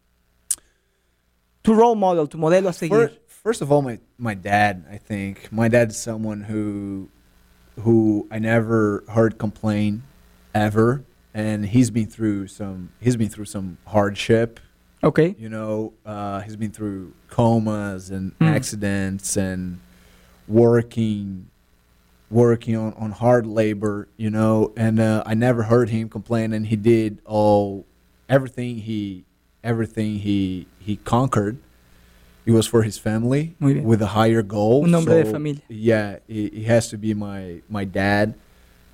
Tu 1.62 1.74
role 1.74 1.94
model, 1.94 2.26
tu 2.28 2.38
modelo 2.38 2.70
a 2.70 2.72
seguir. 2.72 3.10
First, 3.10 3.20
first 3.42 3.62
of 3.62 3.70
all, 3.70 3.82
my 3.82 4.00
my 4.16 4.34
dad. 4.34 4.86
I 4.90 4.96
think 4.96 5.52
my 5.52 5.68
dad's 5.68 5.96
someone 5.96 6.42
who 6.42 7.08
who 7.82 8.26
I 8.30 8.38
never 8.38 9.04
heard 9.08 9.38
complain 9.38 10.02
ever, 10.54 11.04
and 11.34 11.66
he's 11.66 11.90
been 11.90 12.06
through 12.08 12.46
some. 12.46 12.88
He's 12.98 13.16
been 13.16 13.28
through 13.28 13.46
some 13.46 13.76
hardship. 13.86 14.58
Ok. 15.02 15.34
You 15.38 15.48
know, 15.48 15.92
uh, 16.04 16.40
he's 16.40 16.56
been 16.56 16.70
through 16.70 17.12
comas 17.28 18.10
and 18.10 18.32
Mm. 18.38 18.46
accidents 18.56 19.36
and 19.36 19.78
working 20.48 21.46
working 22.30 22.76
on, 22.76 22.92
on 22.94 23.10
hard 23.10 23.44
labor, 23.44 24.06
you 24.16 24.30
know, 24.30 24.72
and 24.76 25.00
uh, 25.00 25.20
I 25.26 25.34
never 25.34 25.64
heard 25.64 25.88
him 25.88 26.08
complain 26.08 26.52
and 26.52 26.66
he 26.68 26.76
did 26.76 27.18
all 27.24 27.84
everything 28.28 28.76
he 28.78 29.24
everything 29.64 30.18
he 30.20 30.66
he 30.78 30.96
conquered. 30.96 31.56
It 32.46 32.52
was 32.52 32.66
for 32.66 32.82
his 32.82 32.98
family 32.98 33.54
with 33.60 34.00
a 34.00 34.08
higher 34.08 34.42
goal. 34.42 34.84
Un 34.84 34.92
hombre 34.92 35.24
de 35.24 35.30
familia. 35.30 35.62
Yeah, 35.68 36.16
he, 36.26 36.48
he 36.50 36.64
has 36.64 36.88
to 36.90 36.96
be 36.98 37.14
my 37.14 37.62
my 37.68 37.84
dad. 37.84 38.34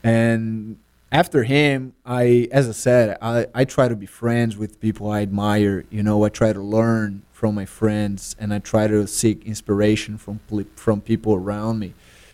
And 0.03 0.77
after 1.13 1.45
him, 1.45 1.95
I, 2.05 2.49
as 2.53 2.69
I 2.69 2.73
said, 2.73 3.17
I, 3.23 3.47
I 3.55 3.65
try 3.65 3.89
to 3.89 3.97
be 3.97 4.07
friends 4.07 4.57
with 4.57 4.81
people 4.81 5.11
I 5.11 5.23
admire. 5.23 5.85
You 5.91 6.03
know, 6.03 6.25
I 6.25 6.29
try 6.29 6.53
to 6.53 6.61
learn 6.61 7.23
from 7.33 7.55
my 7.55 7.65
friends, 7.67 8.35
and 8.39 8.53
I 8.53 8.59
try 8.59 8.87
to 8.87 9.07
seek 9.07 9.45
inspiration 9.45 10.19
from 10.19 10.41
from 10.75 11.01
people 11.01 11.35
around 11.35 11.79
me. 11.79 11.93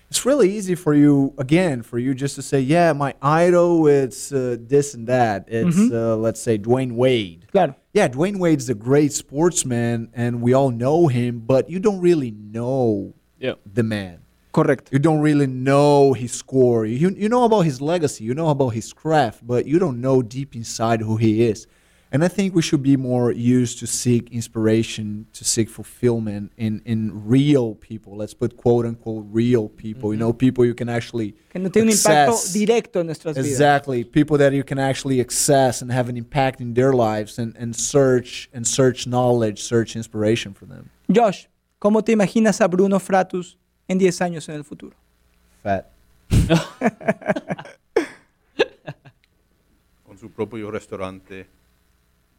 It's 0.08 0.24
really 0.26 0.54
easy 0.54 0.74
for 0.74 0.92
you, 0.94 1.32
again, 1.38 1.80
for 1.82 1.98
you 1.98 2.12
just 2.14 2.34
to 2.34 2.42
say, 2.42 2.60
yeah, 2.60 2.92
my 2.92 3.14
idol, 3.22 3.86
it's 3.86 4.30
uh, 4.30 4.56
this 4.60 4.92
and 4.94 5.06
that. 5.06 5.46
It's, 5.48 5.74
Mhm. 5.76 5.92
uh, 5.92 6.16
let's 6.16 6.40
say, 6.40 6.58
Dwayne 6.58 6.92
Wade. 6.92 7.46
Claro. 7.50 7.74
Yeah, 7.94 8.08
Dwayne 8.08 8.38
Wade's 8.38 8.68
a 8.68 8.74
great 8.74 9.12
sportsman, 9.12 10.10
and 10.12 10.42
we 10.42 10.52
all 10.52 10.70
know 10.70 11.06
him, 11.08 11.40
but 11.46 11.70
you 11.70 11.78
don't 11.80 12.00
really 12.00 12.30
know 12.30 13.14
Yeah. 13.40 13.54
the 13.64 13.82
man. 13.82 14.18
Correcto. 14.52 14.92
You 14.92 14.98
don't 14.98 15.20
really 15.20 15.46
know 15.46 16.12
his 16.12 16.32
score. 16.32 16.84
You, 16.84 17.10
you 17.10 17.28
know 17.28 17.44
about 17.44 17.62
his 17.62 17.80
legacy, 17.80 18.24
you 18.24 18.34
know 18.34 18.50
about 18.50 18.70
his 18.70 18.92
craft, 18.92 19.46
but 19.46 19.66
you 19.66 19.78
don't 19.78 20.00
know 20.00 20.22
deep 20.22 20.54
inside 20.54 21.00
who 21.00 21.16
he 21.16 21.46
is. 21.46 21.66
And 22.14 22.22
I 22.22 22.28
think 22.28 22.54
we 22.54 22.60
should 22.60 22.82
be 22.82 22.98
more 22.98 23.32
used 23.32 23.78
to 23.78 23.86
seek 23.86 24.30
inspiration, 24.30 25.26
to 25.32 25.46
seek 25.46 25.70
fulfillment 25.70 26.52
in, 26.58 26.82
in 26.84 27.26
real 27.26 27.74
people. 27.76 28.18
Let's 28.18 28.34
put 28.34 28.58
quote 28.58 28.84
unquote 28.84 29.24
real 29.30 29.70
people. 29.70 30.12
You 30.12 30.18
mm-hmm. 30.18 30.26
know, 30.26 30.32
people 30.34 30.66
you 30.66 30.74
can 30.74 30.90
actually 30.90 31.34
Que 31.50 31.58
no 31.58 31.70
tiene 31.70 31.86
un 31.86 31.92
impacto 31.94 32.36
directo 32.52 33.00
en 33.00 33.06
nuestras 33.06 33.34
vidas. 33.34 33.50
Exactly. 33.50 34.04
People 34.04 34.36
that 34.36 34.52
you 34.52 34.62
can 34.62 34.78
actually 34.78 35.22
access 35.22 35.80
and 35.80 35.90
have 35.90 36.10
an 36.10 36.18
impact 36.18 36.60
in 36.60 36.74
their 36.74 36.92
lives 36.92 37.38
and, 37.38 37.56
and 37.56 37.74
search 37.74 38.50
and 38.52 38.66
search 38.66 39.06
knowledge, 39.06 39.62
search 39.62 39.96
inspiration 39.96 40.52
for 40.52 40.66
them. 40.66 40.90
Josh, 41.10 41.48
¿cómo 41.78 42.04
te 42.04 42.12
imaginas 42.12 42.60
a 42.60 42.68
Bruno 42.68 42.98
Fratus 42.98 43.56
en 43.92 43.98
10 43.98 44.20
años 44.22 44.48
en 44.48 44.56
el 44.56 44.64
futuro? 44.64 44.96
Fat. 45.62 45.86
con 50.04 50.18
su 50.18 50.30
propio 50.32 50.70
restaurante 50.70 51.46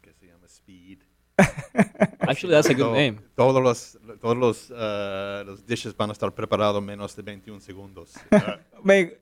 que 0.02 0.12
se 0.12 0.26
llama 0.26 0.46
Speed. 0.46 0.98
Actually, 2.20 2.54
that's 2.54 2.68
a 2.70 2.74
good 2.74 2.92
name. 2.92 3.16
Todos 3.34 3.62
los, 3.62 3.98
todos 4.20 4.36
los, 4.36 4.72
eh, 4.74 5.42
los 5.46 5.66
dishes 5.66 5.96
van 5.96 6.10
a 6.10 6.12
estar 6.12 6.32
preparados 6.32 6.82
menos 6.82 7.14
de 7.16 7.22
21 7.22 7.60
segundos. 7.60 8.12
Me- 8.84 9.16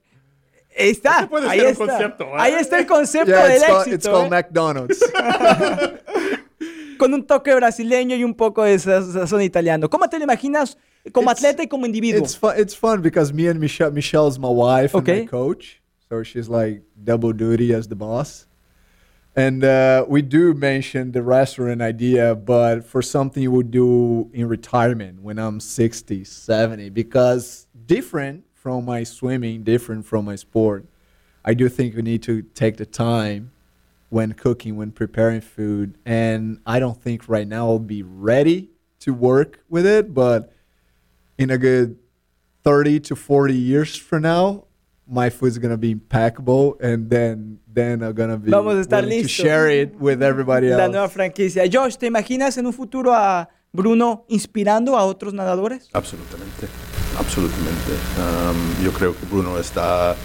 Ahí 0.75 0.89
está. 0.89 1.29
Puede 1.29 1.47
ahí 1.47 1.59
ser 1.59 1.67
un 1.67 1.71
está. 1.73 1.85
concepto, 1.85 2.23
¿eh? 2.25 2.33
Ahí 2.37 2.53
está 2.53 2.79
el 2.79 2.87
concepto 2.87 3.29
Yeah, 3.31 3.43
del 3.45 3.57
it's 3.57 3.65
called, 3.67 3.79
éxito. 3.87 3.95
it's 3.95 4.07
called 4.07 4.25
¿eh? 4.25 4.29
McDonald's. 4.29 4.99
Con 7.03 7.13
un 7.13 7.27
toque 7.27 7.53
brasileño 7.53 8.15
y 8.15 8.23
un 8.23 8.33
poco 8.33 8.63
de 8.63 8.79
sa- 8.79 9.01
sazón 9.01 9.41
italiano. 9.41 9.89
¿Cómo 9.89 10.07
te 10.07 10.17
lo 10.17 10.23
imaginas 10.23 10.77
como 11.11 11.29
It's- 11.31 11.39
atleta 11.43 11.61
y 11.61 11.67
como 11.67 11.85
individuo? 11.85 12.21
It's 12.21 12.33
fun. 12.37 12.53
It's 12.57 12.73
fun 12.73 13.01
because 13.01 13.33
me 13.33 13.49
and 13.49 13.59
Michelle, 13.59 13.91
Michelle's 13.91 14.39
my 14.39 14.47
wife 14.47 14.95
and 14.95 15.05
my 15.05 15.25
coach, 15.25 15.81
so 16.07 16.23
she's 16.23 16.47
like 16.47 16.81
double 17.03 17.33
duty 17.33 17.73
as 17.73 17.89
the 17.89 17.95
boss. 17.95 18.47
And 19.35 19.65
uh, 19.65 20.05
we 20.07 20.21
do 20.21 20.53
mention 20.53 21.11
the 21.11 21.21
restaurant 21.23 21.81
idea, 21.81 22.35
but 22.35 22.85
for 22.85 23.01
something 23.01 23.43
you 23.43 23.51
would 23.51 23.69
do 23.69 24.29
in 24.31 24.47
retirement 24.47 25.21
when 25.21 25.37
I'm 25.39 25.59
60, 25.59 26.23
70, 26.23 26.89
because 26.91 27.67
different 27.85 28.45
from 28.53 28.85
my 28.85 29.03
swimming, 29.03 29.63
different 29.65 30.05
from 30.05 30.23
my 30.23 30.37
sport, 30.37 30.85
I 31.43 31.53
do 31.53 31.67
think 31.67 31.97
we 31.97 32.01
need 32.01 32.23
to 32.23 32.43
take 32.55 32.77
the 32.77 32.85
time 32.85 33.51
when 34.13 34.33
cooking, 34.33 34.75
when 34.75 34.91
preparing 34.91 35.41
food. 35.41 35.97
And 36.05 36.59
I 36.67 36.77
don't 36.79 37.01
think 37.01 37.27
right 37.27 37.47
now 37.47 37.67
I'll 37.67 37.79
be 37.79 38.03
ready 38.03 38.69
to 38.99 39.11
work 39.11 39.59
with 39.69 39.87
it, 39.87 40.13
but 40.13 40.53
in 41.39 41.49
a 41.49 41.57
good 41.57 41.97
30 42.63 42.99
to 42.99 43.15
40 43.15 43.55
years 43.55 43.95
from 43.97 44.21
now, 44.21 44.65
my 45.07 45.29
food's 45.31 45.57
gonna 45.57 45.77
be 45.77 45.91
impeccable, 45.91 46.77
and 46.79 47.09
then 47.09 47.59
then 47.67 48.03
I'm 48.03 48.13
gonna 48.13 48.37
be 48.37 48.51
Vamos 48.51 48.75
a 48.75 48.87
estar 48.87 49.01
willing 49.01 49.23
to 49.23 49.27
share 49.27 49.67
it 49.67 49.95
with 49.99 50.21
everybody 50.21 50.69
La 50.69 50.83
else. 50.83 50.91
nueva 50.91 51.09
franquicia. 51.09 51.67
Josh, 51.67 51.97
¿te 51.97 52.05
imaginas 52.05 52.57
en 52.57 52.67
un 52.67 52.73
futuro 52.73 53.13
a 53.13 53.49
Bruno 53.73 54.25
inspirando 54.29 54.95
a 54.95 55.03
otros 55.03 55.33
nadadores? 55.33 55.89
Absolutamente, 55.91 56.67
absolutamente. 57.17 57.91
Um, 58.17 58.85
yo 58.85 58.91
creo 58.93 59.13
que 59.13 59.25
Bruno 59.25 59.57
está 59.57 60.15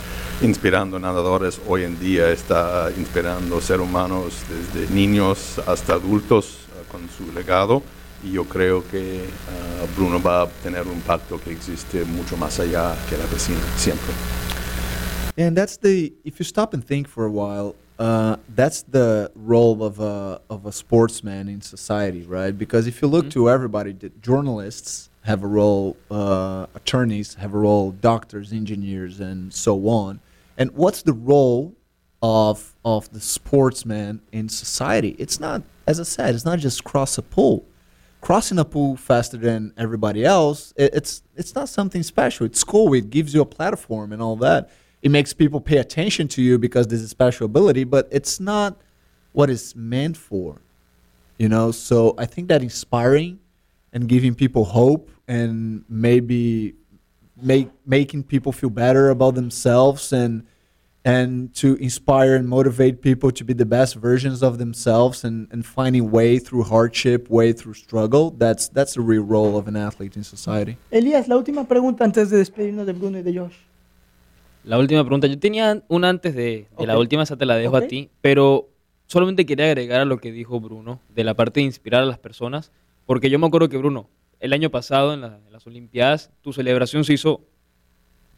inspirando 0.41 0.99
nadadores 0.99 1.61
hoy 1.67 1.85
en 1.85 1.99
día, 1.99 2.31
está 2.31 2.91
inspirando 2.97 3.61
seres 3.61 3.87
humanos 3.87 4.35
desde 4.49 4.93
niños 4.95 5.61
hasta 5.67 5.95
adultos 5.95 6.61
uh, 6.69 6.93
con 6.93 7.09
su 7.09 7.33
legado 7.33 7.83
y 8.23 8.33
yo 8.33 8.45
creo 8.45 8.87
que 8.89 9.25
uh, 9.25 9.97
Bruno 9.97 10.21
va 10.21 10.43
a 10.43 10.47
tener 10.63 10.87
un 10.87 10.95
impacto 10.95 11.41
que 11.41 11.51
existe 11.51 12.05
mucho 12.05 12.37
más 12.37 12.59
allá 12.61 12.95
que 13.09 13.17
la 13.17 13.25
piscina, 13.25 13.61
siempre. 13.77 14.13
And 15.37 15.57
that's 15.57 15.77
the 15.77 16.13
if 16.25 16.39
you 16.39 16.45
stop 16.45 16.75
and 16.75 16.85
think 16.85 17.07
for 17.07 17.25
a 17.25 17.31
while, 17.31 17.77
uh, 17.99 18.37
that's 18.55 18.83
the 18.83 19.31
role 19.37 19.85
of 19.85 20.01
a 20.01 20.41
of 20.51 20.67
a 20.67 20.73
sportsman 20.73 21.49
in 21.49 21.61
society, 21.61 22.23
right? 22.23 22.57
Because 22.57 22.89
if 22.89 23.01
you 23.01 23.09
look 23.09 23.31
to 23.31 23.49
everybody, 23.49 23.93
the 23.93 24.11
journalists 24.21 25.11
have 25.23 25.45
a 25.45 25.47
role, 25.47 25.97
uh, 26.11 26.67
attorneys 26.75 27.35
have 27.35 27.55
a 27.55 27.59
role, 27.59 27.93
doctors, 27.93 28.53
engineers, 28.53 29.21
and 29.21 29.53
so 29.53 29.89
on. 29.89 30.21
And 30.59 30.71
what's 30.73 31.03
the 31.03 31.13
role 31.15 31.75
of 32.21 32.75
of 32.85 33.11
the 33.13 33.21
sportsman 33.21 34.21
in 34.33 34.49
society? 34.49 35.15
It's 35.19 35.39
not, 35.41 35.63
as 35.87 35.99
I 36.01 36.03
said, 36.03 36.35
it's 36.35 36.45
not 36.45 36.59
just 36.59 36.85
cross 36.85 37.17
a 37.17 37.23
pool. 37.23 37.65
Crossing 38.21 38.59
a 38.59 38.65
pool 38.65 38.97
faster 38.97 39.37
than 39.37 39.73
everybody 39.79 40.25
else, 40.25 40.75
i- 40.79 40.91
it's 40.93 41.23
it's 41.37 41.55
not 41.55 41.69
something 41.69 42.03
special. 42.03 42.45
It's 42.47 42.65
cool. 42.65 42.93
It 42.95 43.11
gives 43.11 43.33
you 43.33 43.41
a 43.43 43.47
platform 43.47 44.13
and 44.13 44.21
all 44.21 44.37
that. 44.37 44.69
It 45.01 45.13
makes 45.13 45.33
people 45.33 45.61
pay 45.61 45.79
attention 45.79 46.27
to 46.29 46.43
you 46.43 46.59
because 46.59 46.89
there's 46.89 47.03
a 47.03 47.09
special 47.09 47.47
ability, 47.47 47.85
but 47.85 48.09
it's 48.11 48.41
not 48.41 48.77
what 49.33 49.49
it's 49.49 49.77
meant 49.77 50.17
for. 50.17 50.61
You 51.39 51.49
know, 51.49 51.71
so 51.71 52.17
I 52.19 52.27
think 52.27 52.49
that 52.49 52.63
inspiring 52.65 53.39
and 53.93 54.09
giving 54.09 54.35
people 54.35 54.65
hope 54.65 55.09
and 55.29 55.85
maybe 55.89 56.75
make 57.43 57.71
making 57.87 58.25
people 58.25 58.53
feel 58.53 58.71
better 58.71 59.11
about 59.11 59.35
themselves 59.35 60.13
and 60.13 60.45
and 61.05 61.55
to 61.55 61.77
inspire 61.77 62.35
and 62.35 62.49
motivate 62.49 63.01
people 63.01 63.31
to 63.31 63.45
be 63.45 63.55
the 63.55 63.65
best 63.65 63.97
versions 63.97 64.43
of 64.43 64.59
themselves 64.59 65.25
and, 65.25 65.49
and 65.51 65.65
finding 65.65 66.11
way 66.11 66.39
through 66.39 66.65
hardship, 66.65 67.31
way 67.31 67.53
through 67.53 67.75
struggle. 67.75 68.31
That's 68.31 68.69
that's 68.69 68.95
the 68.95 69.01
real 69.01 69.25
role 69.25 69.57
of 69.57 69.69
an 69.69 69.77
athlete 69.77 70.17
in 70.17 70.25
society. 70.25 70.77
Elías, 70.91 71.29
la 71.29 71.37
última 71.37 71.67
pregunta 71.67 72.05
antes 72.05 72.31
de 72.31 72.39
despedirnos 72.39 72.87
de 72.87 72.93
Bruno 72.93 73.19
y 73.19 73.23
de 73.23 73.39
Josh. 73.39 73.55
La 74.65 74.79
última 74.79 75.03
pregunta. 75.03 75.27
Yo 75.27 75.39
tenía 75.39 75.83
una 75.89 76.11
antes 76.11 76.35
de, 76.35 76.67
de 76.79 76.87
la 76.87 76.99
última, 76.99 77.23
esa 77.23 77.37
te 77.37 77.47
la 77.47 77.57
dejo 77.57 77.77
a 77.77 77.83
ti, 77.83 78.11
pero 78.21 78.69
solamente 79.07 79.47
quería 79.47 79.67
agregar 79.67 80.01
a 80.03 80.05
lo 80.05 80.19
que 80.19 80.31
dijo 80.31 80.61
Bruno, 80.61 81.01
de 81.15 81.25
la 81.25 81.35
parte 81.35 81.61
de 81.61 81.67
inspirar 81.67 82.03
a 82.03 82.07
las 82.07 82.19
personas, 82.19 82.71
porque 83.07 83.31
yo 83.31 83.39
me 83.39 83.47
acuerdo 83.47 83.71
que 83.71 83.79
Bruno, 83.79 84.09
el 84.41 84.53
año 84.53 84.71
pasado 84.71 85.15
en, 85.15 85.21
la- 85.23 85.41
en 85.47 85.53
las 85.53 85.67
Olimpiadas, 85.67 86.31
tu 86.43 86.53
celebración 86.53 87.05
se 87.05 87.15
hizo 87.15 87.43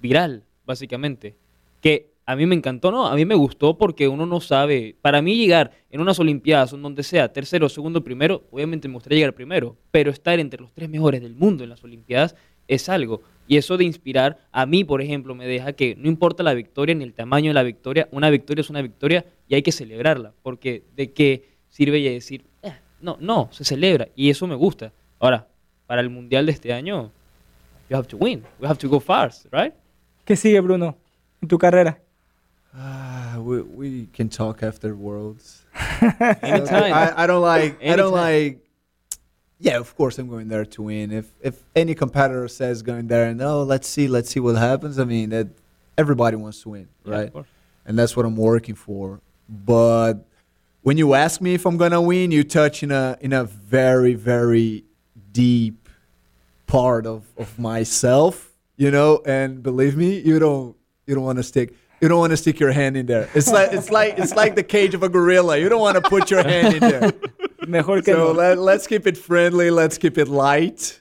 viral, 0.01 0.45
básicamente, 0.67 1.37
que 1.81 2.11
a 2.27 2.37
mí 2.37 2.47
me 2.47 2.55
encantó, 2.55 2.91
¿no? 2.93 3.07
A 3.07 3.15
mí 3.17 3.25
me 3.25 3.35
gustó 3.35 3.77
porque 3.77 4.07
uno 4.09 4.25
no 4.25 4.41
sabe, 4.41 4.95
para 5.03 5.21
mí 5.21 5.37
llegar 5.37 5.73
en 5.91 6.01
unas 6.01 6.19
Olimpiadas, 6.21 6.73
en 6.73 6.83
donde 6.83 7.03
sea 7.03 7.33
tercero, 7.33 7.69
segundo, 7.69 8.05
primero, 8.05 8.45
obviamente 8.51 8.87
me 8.89 8.95
gustaría 8.95 9.19
llegar 9.19 9.35
primero, 9.35 9.77
pero 9.91 10.11
estar 10.11 10.39
entre 10.39 10.61
los 10.61 10.73
tres 10.73 10.89
mejores 10.89 11.21
del 11.23 11.35
mundo 11.35 11.65
en 11.65 11.71
las 11.71 11.83
Olimpiadas 11.83 12.37
es 12.69 12.89
algo. 12.89 13.23
Y 13.49 13.57
eso 13.57 13.77
de 13.77 13.85
inspirar, 13.85 14.47
a 14.53 14.65
mí, 14.65 14.85
por 14.85 15.03
ejemplo, 15.03 15.35
me 15.35 15.47
deja 15.47 15.73
que 15.73 15.97
no 15.97 16.07
importa 16.09 16.45
la 16.45 16.55
victoria 16.55 16.95
ni 16.95 17.03
el 17.03 17.15
tamaño 17.15 17.49
de 17.51 17.55
la 17.55 17.65
victoria, 17.65 18.09
una 18.13 18.31
victoria 18.31 18.61
es 18.61 18.71
una 18.71 18.81
victoria 18.81 19.27
y 19.49 19.57
hay 19.57 19.63
que 19.63 19.73
celebrarla, 19.73 20.33
porque 20.43 20.85
de 20.95 21.13
qué 21.13 21.49
sirve 21.69 22.01
ya 22.01 22.11
decir, 22.13 22.45
"Eh, 22.63 22.73
no, 23.01 23.17
no, 23.21 23.49
se 23.51 23.65
celebra 23.65 24.09
y 24.15 24.31
eso 24.31 24.47
me 24.47 24.55
gusta. 24.55 24.93
Ahora, 25.19 25.49
para 25.91 26.03
el 26.03 26.09
Mundial 26.09 26.47
de 26.47 26.53
este 26.53 26.73
año, 26.73 27.11
you 27.89 27.97
have 27.97 28.07
to 28.07 28.17
win, 28.17 28.45
we 28.61 28.69
have 28.69 28.79
to 28.79 28.89
go 28.89 29.01
fast, 29.01 29.47
right? 29.51 29.75
¿Qué 30.25 30.37
sigue, 30.37 30.61
Bruno, 30.63 30.97
en 31.43 31.49
tu 31.49 31.59
carrera? 31.59 31.99
Ah, 32.73 33.39
we, 33.41 33.61
we 33.63 34.07
can 34.13 34.29
talk 34.29 34.63
after 34.63 34.95
Worlds. 34.95 35.65
Anytime. 36.43 36.93
I, 36.93 37.25
I 37.25 37.27
don't 37.27 37.43
like. 37.43 37.85
I 37.85 37.97
don't 37.97 38.13
like. 38.13 38.61
Yeah, 39.59 39.79
of 39.81 39.97
course 39.97 40.17
I'm 40.21 40.29
going 40.29 40.47
there 40.47 40.65
to 40.65 40.83
win. 40.83 41.11
If 41.11 41.27
if 41.43 41.65
any 41.75 41.97
competitor 41.97 42.47
says 42.47 42.83
going 42.83 43.09
there 43.09 43.25
and 43.25 43.43
oh 43.43 43.65
let's 43.65 43.89
see 43.89 44.07
let's 44.07 44.31
see 44.31 44.39
what 44.39 44.55
happens. 44.55 45.01
I 45.01 45.05
mean 45.05 45.31
that 45.31 45.49
everybody 45.99 46.37
wants 46.37 46.63
to 46.63 46.69
win, 46.69 46.89
Yeah, 47.05 47.15
right? 47.15 47.33
course. 47.33 47.49
and 47.85 47.99
that's 47.99 48.17
what 48.17 48.25
I'm 48.25 48.37
working 48.37 48.77
for. 48.77 49.21
But 49.49 50.25
when 50.83 50.97
you 50.97 51.15
ask 51.15 51.41
me 51.41 51.55
if 51.55 51.67
I'm 51.67 51.77
gonna 51.77 52.01
win, 52.01 52.31
you 52.31 52.45
touch 52.45 52.85
in 52.85 52.93
a 52.93 53.19
in 53.21 53.33
a 53.33 53.43
very 53.43 54.15
very 54.15 54.85
deep 55.33 55.80
part 56.71 57.07
of 57.07 57.25
of 57.37 57.59
myself, 57.59 58.53
you 58.77 58.91
know. 58.91 59.23
And 59.27 59.63
believe 59.63 59.97
me, 59.97 60.21
you 60.21 60.39
don't 60.39 60.77
you 61.07 61.15
don't 61.15 61.25
want 61.25 61.39
to 61.39 61.43
stick 61.43 61.75
you 62.01 62.09
don't 62.09 62.19
want 62.19 62.31
to 62.31 62.37
stick 62.37 62.59
your 62.59 62.73
hand 62.73 62.97
in 62.97 63.07
there. 63.07 63.29
It's 63.35 63.51
like 63.51 63.73
it's 63.73 63.91
like 63.91 64.19
it's 64.19 64.35
like 64.35 64.55
the 64.55 64.63
cage 64.63 64.95
of 64.95 65.03
a 65.03 65.09
gorilla. 65.09 65.59
You 65.59 65.69
don't 65.69 65.81
want 65.81 66.03
to 66.03 66.09
put 66.09 66.31
your 66.31 66.43
hand 66.43 66.75
in 66.75 66.81
there. 66.81 67.13
Mejor 67.67 68.01
que 68.01 68.15
So 68.15 68.19
no. 68.19 68.33
let, 68.33 68.59
let's 68.59 68.87
keep 68.87 69.07
it 69.07 69.19
friendly. 69.19 69.71
Let's 69.71 69.99
keep 69.99 70.17
it 70.17 70.29
light 70.29 71.01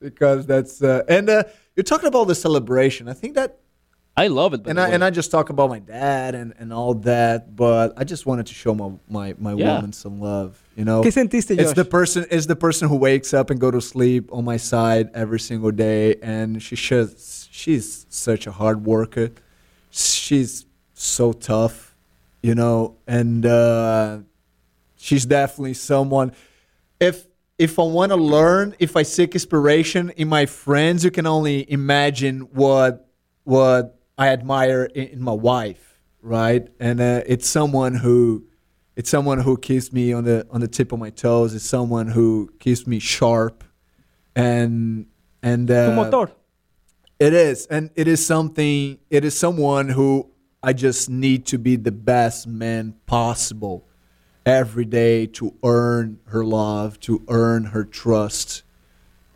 because 0.00 0.46
that's 0.46 0.82
uh, 0.82 1.02
and 1.08 1.30
uh, 1.30 1.44
you're 1.76 1.84
talking 1.84 2.08
about 2.08 2.28
the 2.28 2.34
celebration. 2.34 3.08
I 3.08 3.14
think 3.14 3.34
that 3.36 3.58
I 4.16 4.28
love 4.28 4.54
it. 4.54 4.66
and 4.66 4.78
I, 4.78 4.88
way. 4.88 4.94
and 4.94 5.02
I 5.04 5.10
just 5.10 5.30
talk 5.32 5.50
about 5.50 5.70
my 5.70 5.80
dad 5.80 6.36
and, 6.36 6.54
and 6.58 6.72
all 6.72 6.94
that, 7.02 7.56
but 7.56 7.94
I 7.96 8.04
just 8.04 8.26
wanted 8.26 8.46
to 8.46 8.54
show 8.54 8.72
my 8.74 8.92
my, 9.08 9.34
my 9.38 9.54
Yeah. 9.54 9.74
woman 9.74 9.92
some 9.92 10.20
love. 10.20 10.62
You 10.76 10.84
know, 10.84 11.02
¿Qué 11.02 11.12
sentiste, 11.12 11.58
it's 11.58 11.72
the 11.72 11.84
person 11.84 12.24
it's 12.30 12.46
the 12.46 12.54
person 12.56 12.88
who 12.88 12.96
wakes 12.96 13.34
up 13.34 13.50
and 13.50 13.58
go 13.60 13.70
to 13.72 13.80
sleep 13.80 14.28
on 14.32 14.44
my 14.44 14.56
side 14.56 15.10
every 15.14 15.40
single 15.40 15.72
day, 15.72 16.14
and 16.22 16.62
she 16.62 16.76
shows 16.76 17.48
she's 17.50 18.06
such 18.08 18.46
a 18.46 18.52
hard 18.52 18.84
worker. 18.86 19.30
She's 19.90 20.64
so 20.94 21.32
tough, 21.32 21.94
you 22.42 22.54
know, 22.54 22.96
and 23.06 23.44
uh, 23.44 24.18
she's 24.96 25.26
definitely 25.26 25.74
someone. 25.74 26.32
If 27.00 27.26
if 27.58 27.78
I 27.78 27.82
want 27.82 28.10
to 28.10 28.16
learn, 28.16 28.74
if 28.78 28.96
I 28.96 29.02
seek 29.02 29.34
inspiration 29.34 30.10
in 30.16 30.28
my 30.28 30.46
friends, 30.46 31.04
you 31.04 31.10
can 31.10 31.26
only 31.26 31.68
imagine 31.70 32.40
what 32.52 33.08
what 33.44 33.98
I 34.16 34.28
admire 34.28 34.84
in, 34.84 35.08
in 35.08 35.22
my 35.22 35.32
wife, 35.32 35.98
right? 36.22 36.68
And 36.80 37.00
uh, 37.00 37.22
it's 37.26 37.48
someone 37.48 37.94
who 37.94 38.46
it's 38.96 39.10
someone 39.10 39.40
who 39.40 39.56
keeps 39.56 39.92
me 39.92 40.12
on 40.12 40.24
the 40.24 40.46
on 40.50 40.60
the 40.60 40.68
tip 40.68 40.92
of 40.92 40.98
my 40.98 41.10
toes. 41.10 41.54
It's 41.54 41.64
someone 41.64 42.08
who 42.08 42.52
keeps 42.60 42.86
me 42.86 42.98
sharp, 42.98 43.64
and 44.36 45.06
and 45.42 45.70
uh, 45.70 45.94
motor. 45.94 46.32
it 47.18 47.32
is, 47.32 47.66
and 47.66 47.90
it 47.96 48.08
is 48.08 48.24
something. 48.24 48.98
It 49.10 49.24
is 49.24 49.36
someone 49.36 49.88
who 49.88 50.30
I 50.62 50.72
just 50.72 51.10
need 51.10 51.46
to 51.46 51.58
be 51.58 51.76
the 51.76 51.92
best 51.92 52.46
man 52.46 52.94
possible 53.06 53.86
every 54.46 54.84
day 54.84 55.26
to 55.26 55.54
earn 55.62 56.20
her 56.26 56.44
love, 56.44 57.00
to 57.00 57.22
earn 57.28 57.64
her 57.66 57.84
trust, 57.84 58.62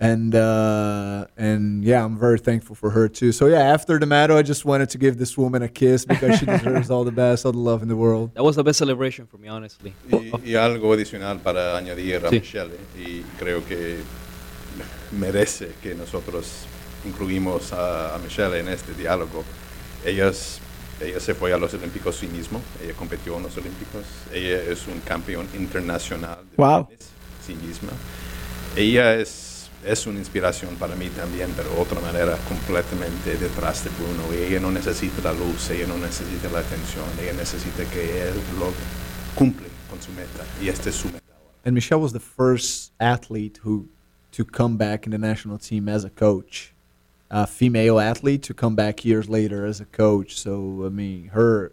and 0.01 0.35
uh, 0.35 1.27
and 1.37 1.83
yeah, 1.85 2.05
I'm 2.05 2.17
very 2.19 2.39
thankful 2.39 2.77
for 2.77 2.91
her 2.91 3.09
too. 3.09 3.33
So 3.33 3.47
yeah, 3.47 3.73
after 3.75 3.99
the 3.99 4.07
medal, 4.07 4.37
I 4.37 4.43
just 4.43 4.65
wanted 4.65 4.91
to 4.91 4.99
give 4.99 5.19
this 5.19 5.37
woman 5.37 5.63
a 5.63 5.69
kiss 5.69 6.05
because 6.05 6.39
she 6.39 6.47
deserves 6.47 6.91
all 6.91 7.05
the 7.05 7.11
best, 7.13 7.45
all 7.45 7.53
the 7.53 7.59
love 7.59 7.83
in 7.83 7.89
the 7.89 7.97
world. 7.97 8.33
That 8.35 8.45
was 8.45 8.57
the 8.57 8.63
best 8.65 8.79
celebration 8.79 9.27
for 9.27 9.39
me, 9.39 9.49
honestly. 9.49 9.93
Y, 10.11 10.31
y 10.45 10.55
algo 10.55 10.93
adicional 10.93 11.41
para 11.43 11.77
añadir 11.77 12.25
a 12.25 12.31
Sí. 12.31 12.41
Michelle, 12.41 12.71
y 12.97 13.23
creo 13.39 13.65
que 13.67 13.99
merece 15.13 15.73
que 15.83 15.95
nosotros 15.95 16.67
incluimos 17.05 17.73
a, 17.73 18.15
a 18.15 18.19
Michelle 18.19 18.59
en 18.61 18.69
este 18.69 18.95
diálogo. 18.95 19.45
Ella, 20.05 20.29
es- 20.29 20.61
ella 21.01 21.21
se 21.21 21.35
fue 21.35 21.53
a 21.53 21.59
los 21.59 21.73
Olímpicos 21.75 22.17
sí 22.17 22.27
mismo, 22.27 22.61
ella 22.83 22.93
compitió 22.95 23.37
en 23.37 23.45
los 23.45 23.57
Olímpicos, 23.57 24.05
ella 24.33 24.63
es 24.63 24.87
un 24.87 25.01
campeón 25.01 25.47
internacional 25.57 26.39
de 26.51 26.57
Wow. 26.57 26.89
sí 27.45 27.55
misma. 27.55 27.91
Ella 28.77 29.15
es, 29.15 29.48
es 29.85 30.07
una 30.07 30.19
inspiración 30.19 30.75
para 30.77 30.95
mí 30.97 31.09
también, 31.11 31.51
pero 31.57 31.71
de 31.71 31.81
otra 31.81 32.01
manera 32.01 32.37
completamente 32.49 33.37
detrás 33.37 33.85
de 33.85 33.91
Bruno. 33.91 34.23
Y 34.35 34.45
ella 34.47 34.61
no 34.61 34.71
necesita 34.71 35.23
la 35.23 35.33
luz, 35.33 35.71
ella 35.71 35.87
no 35.87 35.97
necesita 35.99 36.49
la 36.51 36.61
atención, 36.61 37.05
ella 37.23 37.33
necesita 37.35 37.85
que 37.91 38.29
él 38.29 38.35
lo 38.59 38.73
cumple 39.35 39.69
con 39.88 40.01
su 40.03 40.11
meta. 40.12 40.45
Y 40.61 40.69
esta 40.69 40.88
es 40.91 40.97
su 40.97 41.09
meta. 41.09 41.21
And 41.64 41.75
Michelle 41.75 42.01
was 42.01 42.12
the 42.12 42.21
first 42.21 42.93
athlete 43.01 43.61
who 43.64 43.88
to 44.33 44.45
come 44.45 44.77
back 44.77 45.07
in 45.07 45.12
the 45.12 45.19
national 45.19 45.59
team 45.59 45.88
as 45.88 46.05
a 46.05 46.11
coach, 46.11 46.73
a 47.31 47.47
female 47.47 47.99
athlete 48.01 48.43
to 48.45 48.55
come 48.55 48.75
back 48.75 49.05
years 49.05 49.29
later 49.29 49.67
as 49.67 49.81
a 49.81 49.85
coach. 49.85 50.38
So 50.38 50.85
I 50.87 50.88
mean, 50.91 51.29
her 51.35 51.73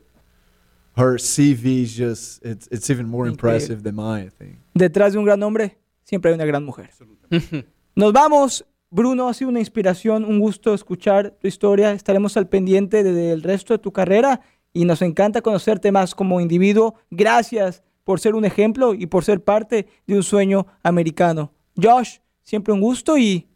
her 0.98 1.18
CV 1.18 1.84
is 1.84 1.96
just 1.96 2.44
it's 2.44 2.68
it's 2.72 2.90
even 2.90 3.08
more 3.08 3.26
Increíble. 3.26 3.32
impressive 3.32 3.84
than 3.84 3.96
mine. 3.96 4.28
I 4.28 4.44
think. 4.44 4.58
Detrás 4.78 5.14
de 5.14 5.20
un 5.20 5.26
gran 5.26 5.42
hombre 5.44 5.78
siempre 6.04 6.32
hay 6.32 6.36
una 6.36 6.46
gran 6.46 6.64
mujer. 6.64 6.90
Nos 7.96 8.14
vamos. 8.14 8.66
Bruno, 8.92 9.28
ha 9.28 9.34
sido 9.34 9.50
una 9.50 9.60
inspiración, 9.60 10.24
un 10.24 10.40
gusto 10.40 10.74
escuchar 10.74 11.32
tu 11.42 11.48
historia. 11.48 11.92
Estaremos 11.92 12.38
al 12.38 12.48
pendiente 12.48 13.04
de- 13.04 13.14
del 13.14 13.44
resto 13.44 13.74
de 13.74 13.80
tu 13.80 13.92
carrera 13.92 14.40
y 14.74 14.86
nos 14.86 15.02
encanta 15.02 15.42
conocerte 15.42 15.92
más 15.92 16.16
como 16.16 16.40
individuo. 16.40 16.96
Gracias 17.10 17.84
por 18.04 18.20
ser 18.20 18.36
un 18.36 18.46
ejemplo 18.46 18.94
y 18.94 19.08
por 19.08 19.26
ser 19.26 19.44
parte 19.44 19.88
de 20.08 20.16
un 20.16 20.24
sueño 20.24 20.68
americano. 20.84 21.52
Josh, 21.82 22.20
siempre 22.44 22.74
un 22.74 22.80
gusto 22.80 23.18
y 23.18 23.48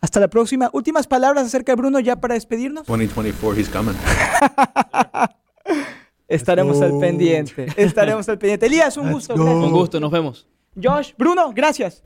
hasta 0.00 0.18
la 0.18 0.28
próxima. 0.28 0.70
Últimas 0.72 1.06
palabras 1.06 1.46
acerca 1.46 1.72
de 1.72 1.76
Bruno 1.76 2.00
ya 2.00 2.16
para 2.16 2.34
despedirnos. 2.34 2.86
2024, 2.86 3.60
he's 3.60 3.68
coming. 3.68 3.94
Estaremos 6.26 6.80
al 6.82 6.98
pendiente. 6.98 7.66
Estaremos 7.76 8.28
al 8.28 8.38
pendiente. 8.38 8.66
Elías, 8.66 8.96
un 8.96 9.12
gusto. 9.12 9.34
Un 9.34 9.70
gusto, 9.70 10.00
nos 10.00 10.10
vemos. 10.10 10.46
Josh, 10.80 11.12
Bruno, 11.16 11.52
gracias. 11.54 12.02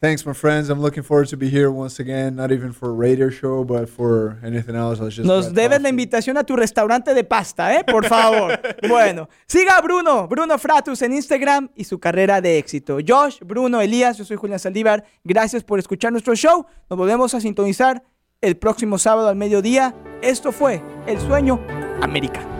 Thanks, 0.00 0.24
my 0.24 0.32
friends. 0.32 0.70
I'm 0.70 0.80
looking 0.80 1.02
forward 1.02 1.28
to 1.30 1.36
be 1.36 1.50
here 1.50 1.70
once 1.72 1.98
again. 1.98 2.36
Not 2.36 2.52
even 2.52 2.72
for 2.72 2.90
a 2.90 2.92
radio 2.92 3.30
show, 3.30 3.64
but 3.64 3.88
for 3.88 4.38
anything 4.44 4.76
else. 4.76 5.00
Just 5.00 5.26
Nos 5.26 5.52
debes 5.52 5.82
la 5.82 5.88
invitación 5.88 6.36
a 6.38 6.44
tu 6.44 6.54
restaurante 6.54 7.14
de 7.14 7.24
pasta, 7.24 7.74
¿eh? 7.74 7.82
Por 7.84 8.06
favor. 8.06 8.60
bueno, 8.88 9.28
siga 9.48 9.76
a 9.76 9.80
Bruno, 9.80 10.28
Bruno 10.28 10.56
Fratus 10.56 11.02
en 11.02 11.14
Instagram 11.14 11.70
y 11.74 11.82
su 11.82 11.98
carrera 11.98 12.40
de 12.40 12.58
éxito. 12.58 12.98
Josh, 13.06 13.40
Bruno, 13.44 13.80
Elías, 13.80 14.16
yo 14.18 14.24
soy 14.24 14.36
Julián 14.36 14.60
Saldívar. 14.60 15.04
Gracias 15.24 15.64
por 15.64 15.80
escuchar 15.80 16.12
nuestro 16.12 16.36
show. 16.36 16.64
Nos 16.88 16.96
volvemos 16.96 17.34
a 17.34 17.40
sintonizar 17.40 18.04
el 18.40 18.56
próximo 18.56 18.98
sábado 18.98 19.28
al 19.28 19.36
mediodía. 19.36 19.96
Esto 20.22 20.52
fue 20.52 20.80
El 21.08 21.18
Sueño 21.20 21.60
Americano. 22.00 22.57